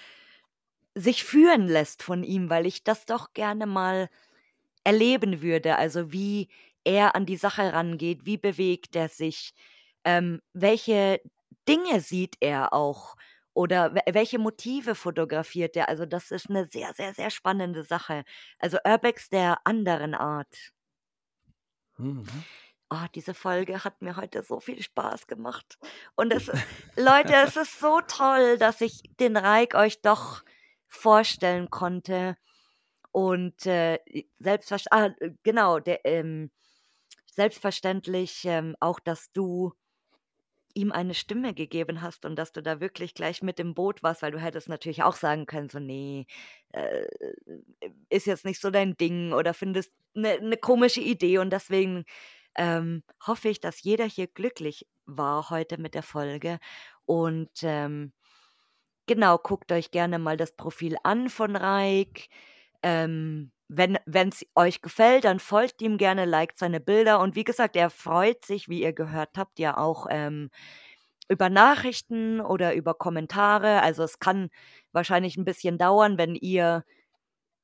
[0.95, 4.09] sich führen lässt von ihm, weil ich das doch gerne mal
[4.83, 5.77] erleben würde.
[5.77, 6.49] Also, wie
[6.85, 9.53] er an die Sache rangeht, wie bewegt er sich,
[10.05, 11.21] ähm, welche
[11.69, 13.15] Dinge sieht er auch?
[13.57, 15.89] Oder welche Motive fotografiert er?
[15.89, 18.23] Also das ist eine sehr, sehr, sehr spannende Sache.
[18.59, 20.71] Also Urbex der anderen Art.
[21.97, 22.27] Mhm.
[22.91, 25.79] Oh, diese Folge hat mir heute so viel Spaß gemacht.
[26.15, 26.63] Und es ist,
[26.95, 30.43] Leute, es ist so toll, dass ich den Reik euch doch
[30.85, 32.37] vorstellen konnte.
[33.11, 33.97] Und äh,
[34.37, 36.51] selbstverständlich, ah, genau, der, ähm,
[37.25, 39.73] selbstverständlich ähm, auch, dass du
[40.77, 44.21] ihm eine Stimme gegeben hast und dass du da wirklich gleich mit im Boot warst,
[44.21, 46.27] weil du hättest natürlich auch sagen können, so, nee,
[46.71, 47.05] äh,
[48.09, 52.05] ist jetzt nicht so dein Ding oder findest eine ne komische Idee und deswegen
[52.55, 56.59] ähm, hoffe ich, dass jeder hier glücklich war heute mit der Folge.
[57.05, 58.13] Und ähm,
[59.07, 62.29] genau, guckt euch gerne mal das Profil an von Reik.
[62.83, 63.97] Ähm, wenn
[64.29, 67.19] es euch gefällt, dann folgt ihm gerne, liked seine Bilder.
[67.19, 70.49] Und wie gesagt, er freut sich, wie ihr gehört habt, ja auch ähm,
[71.29, 73.81] über Nachrichten oder über Kommentare.
[73.81, 74.49] Also es kann
[74.93, 76.83] wahrscheinlich ein bisschen dauern, wenn ihr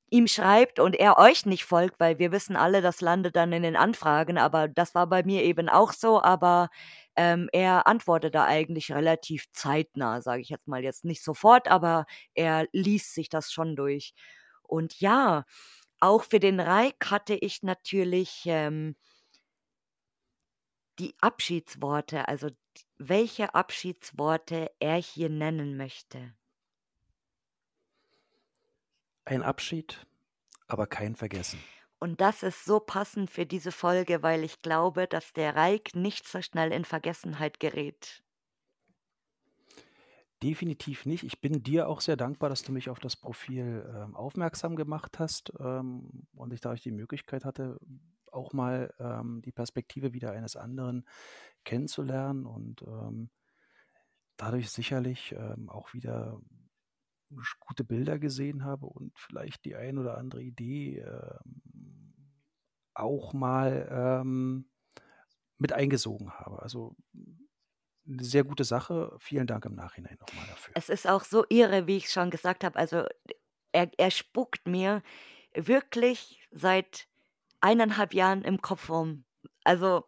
[0.09, 3.63] ihm schreibt und er euch nicht folgt, weil wir wissen alle, das landet dann in
[3.63, 6.69] den Anfragen, aber das war bei mir eben auch so, aber
[7.15, 12.05] ähm, er antwortet da eigentlich relativ zeitnah, sage ich jetzt mal jetzt nicht sofort, aber
[12.35, 14.13] er liest sich das schon durch.
[14.61, 15.45] Und ja,
[16.03, 18.97] auch für den Reik hatte ich natürlich ähm,
[20.99, 22.49] die Abschiedsworte, also
[22.97, 26.33] welche Abschiedsworte er hier nennen möchte.
[29.23, 30.05] Ein Abschied,
[30.67, 31.63] aber kein Vergessen.
[31.99, 36.27] Und das ist so passend für diese Folge, weil ich glaube, dass der Reik nicht
[36.27, 38.22] so schnell in Vergessenheit gerät.
[40.43, 41.23] Definitiv nicht.
[41.23, 45.17] Ich bin dir auch sehr dankbar, dass du mich auf das Profil ähm, aufmerksam gemacht
[45.17, 47.79] hast ähm, und ich dadurch die Möglichkeit hatte,
[48.29, 51.05] auch mal ähm, die Perspektive wieder eines anderen
[51.63, 53.29] kennenzulernen und ähm,
[54.35, 56.41] dadurch sicherlich ähm, auch wieder
[57.61, 61.61] gute Bilder gesehen habe und vielleicht die ein oder andere Idee ähm,
[62.93, 64.23] auch mal
[65.57, 66.61] mit eingesogen habe.
[66.61, 66.95] Also
[68.07, 69.15] eine sehr gute Sache.
[69.19, 70.73] Vielen Dank im Nachhinein nochmal dafür.
[70.75, 72.77] Es ist auch so irre, wie ich schon gesagt habe.
[72.77, 73.05] Also
[73.71, 75.01] er, er spuckt mir
[75.53, 77.07] wirklich seit
[77.61, 79.23] eineinhalb Jahren im Kopf rum.
[79.63, 80.03] Also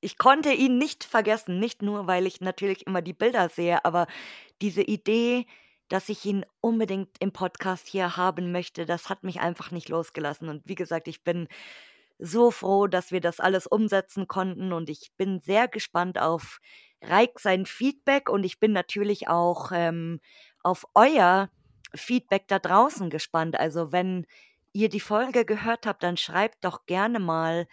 [0.00, 4.06] ich konnte ihn nicht vergessen, nicht nur, weil ich natürlich immer die Bilder sehe, aber
[4.62, 5.46] diese Idee,
[5.88, 8.86] dass ich ihn unbedingt im Podcast hier haben möchte.
[8.86, 10.48] Das hat mich einfach nicht losgelassen.
[10.48, 11.48] Und wie gesagt, ich bin
[12.20, 16.60] so froh, dass wir das alles umsetzen konnten und ich bin sehr gespannt auf
[17.02, 20.20] Reik sein Feedback und ich bin natürlich auch ähm,
[20.62, 21.50] auf euer
[21.94, 23.58] Feedback da draußen gespannt.
[23.58, 24.26] Also wenn
[24.72, 27.66] ihr die Folge gehört habt, dann schreibt doch gerne mal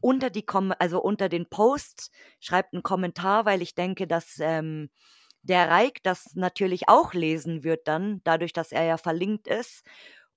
[0.00, 2.10] unter die Kom also unter den Posts
[2.40, 4.90] schreibt einen Kommentar, weil ich denke, dass ähm,
[5.42, 9.84] der Reik das natürlich auch lesen wird dann, dadurch, dass er ja verlinkt ist.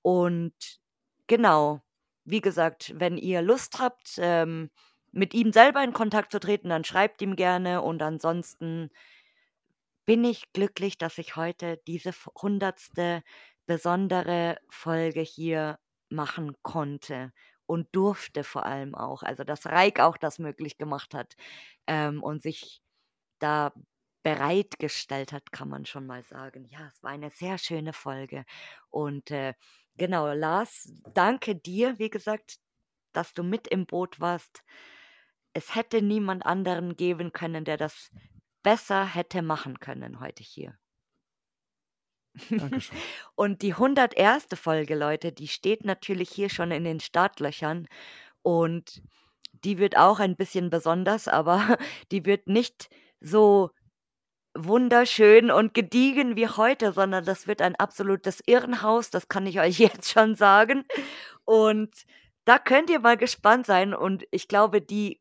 [0.02, 0.54] Und
[1.28, 1.82] genau,
[2.26, 4.70] wie gesagt, wenn ihr Lust habt, ähm,
[5.12, 7.82] mit ihm selber in Kontakt zu treten, dann schreibt ihm gerne.
[7.82, 8.90] Und ansonsten
[10.06, 12.12] bin ich glücklich, dass ich heute diese
[12.42, 13.24] hundertste
[13.66, 15.80] besondere Folge hier
[16.10, 17.32] machen konnte
[17.66, 19.24] und durfte vor allem auch.
[19.24, 21.36] Also dass Reik auch das möglich gemacht hat
[21.88, 22.82] ähm, und sich
[23.40, 23.74] da
[24.24, 26.66] bereitgestellt hat, kann man schon mal sagen.
[26.70, 28.46] Ja, es war eine sehr schöne Folge.
[28.90, 29.54] Und äh,
[29.98, 32.58] genau, Lars, danke dir, wie gesagt,
[33.14, 34.64] dass du mit im Boot warst.
[35.54, 38.12] Es hätte niemand anderen geben können, der das
[38.62, 40.78] besser hätte machen können heute hier.
[42.50, 42.98] Dankeschön.
[43.36, 44.48] Und die 101.
[44.56, 47.88] Folge, Leute, die steht natürlich hier schon in den Startlöchern.
[48.42, 49.02] Und
[49.64, 51.78] die wird auch ein bisschen besonders, aber
[52.12, 52.90] die wird nicht
[53.22, 53.72] so
[54.56, 59.80] wunderschön und gediegen wie heute, sondern das wird ein absolutes Irrenhaus, das kann ich euch
[59.80, 60.86] jetzt schon sagen.
[61.44, 61.94] Und
[62.46, 65.20] da könnt ihr mal gespannt sein und ich glaube, die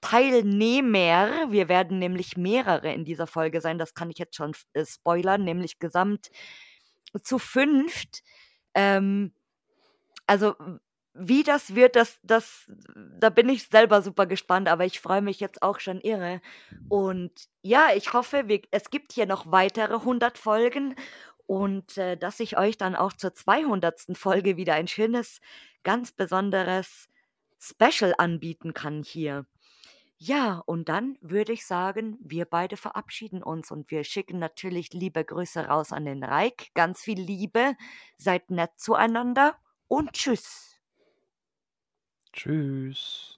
[0.00, 4.84] Teilnehmer, wir werden nämlich mehrere in dieser Folge sein, das kann ich jetzt schon äh,
[4.84, 6.30] spoilern, nämlich gesamt
[7.22, 8.22] zu fünft.
[8.74, 9.32] Ähm,
[10.26, 10.54] also
[11.18, 15.40] wie das wird, das, das, da bin ich selber super gespannt, aber ich freue mich
[15.40, 16.40] jetzt auch schon irre.
[16.88, 17.32] Und
[17.62, 20.94] ja, ich hoffe, wir, es gibt hier noch weitere 100 Folgen
[21.46, 24.16] und äh, dass ich euch dann auch zur 200.
[24.16, 25.40] Folge wieder ein schönes,
[25.84, 27.08] ganz besonderes
[27.58, 29.46] Special anbieten kann hier.
[30.18, 35.24] Ja, und dann würde ich sagen, wir beide verabschieden uns und wir schicken natürlich liebe
[35.24, 36.68] Grüße raus an den Reik.
[36.74, 37.74] Ganz viel Liebe,
[38.16, 39.56] seid nett zueinander
[39.88, 40.75] und tschüss.
[42.36, 43.35] Tschüss.